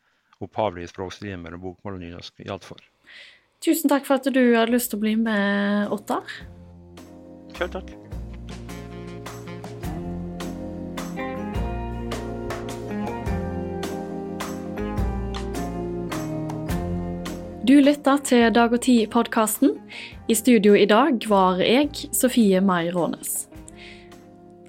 opphavlige 0.40 0.88
språkstriden 0.88 1.42
mellom 1.44 1.61
bokmål 1.66 1.98
og 1.98 2.05
nynorsk 2.07 2.40
gjaldt 2.46 2.70
for. 2.72 2.81
Tusen 3.61 3.92
takk 3.92 4.09
for 4.09 4.16
at 4.16 4.31
du 4.33 4.40
hadde 4.57 4.72
lyst 4.72 4.92
til 4.92 5.00
å 5.00 5.05
bli 5.05 5.18
med, 5.20 5.92
Ottar. 5.92 6.24
Selv 7.59 7.76
takk. 7.76 8.20
Du 17.71 17.77
lytter 17.79 18.19
til 18.27 18.49
Dag 18.51 18.73
og 18.75 18.81
Tid-podkasten. 18.83 19.77
I 20.27 20.35
studio 20.35 20.75
i 20.75 20.91
dag 20.91 21.23
var 21.31 21.63
jeg, 21.63 22.11
Sofie 22.11 22.59
Mai 22.59 22.91
Rånes. 22.91 23.47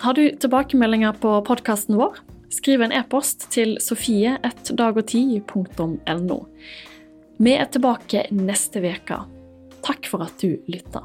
Har 0.03 0.13
du 0.13 0.29
tilbakemeldinger 0.37 1.17
på 1.17 1.41
podkasten 1.47 1.97
vår? 1.97 2.19
Skriv 2.53 2.77
en 2.85 2.93
e-post 2.93 3.49
til 3.55 3.79
sofie1dagogti.no. 3.81 6.37
Vi 7.41 7.53
er 7.57 7.65
tilbake 7.73 8.29
neste 8.37 8.77
uke. 8.85 9.17
Takk 9.81 10.05
for 10.11 10.21
at 10.27 10.37
du 10.37 10.61
lytta. 10.69 11.01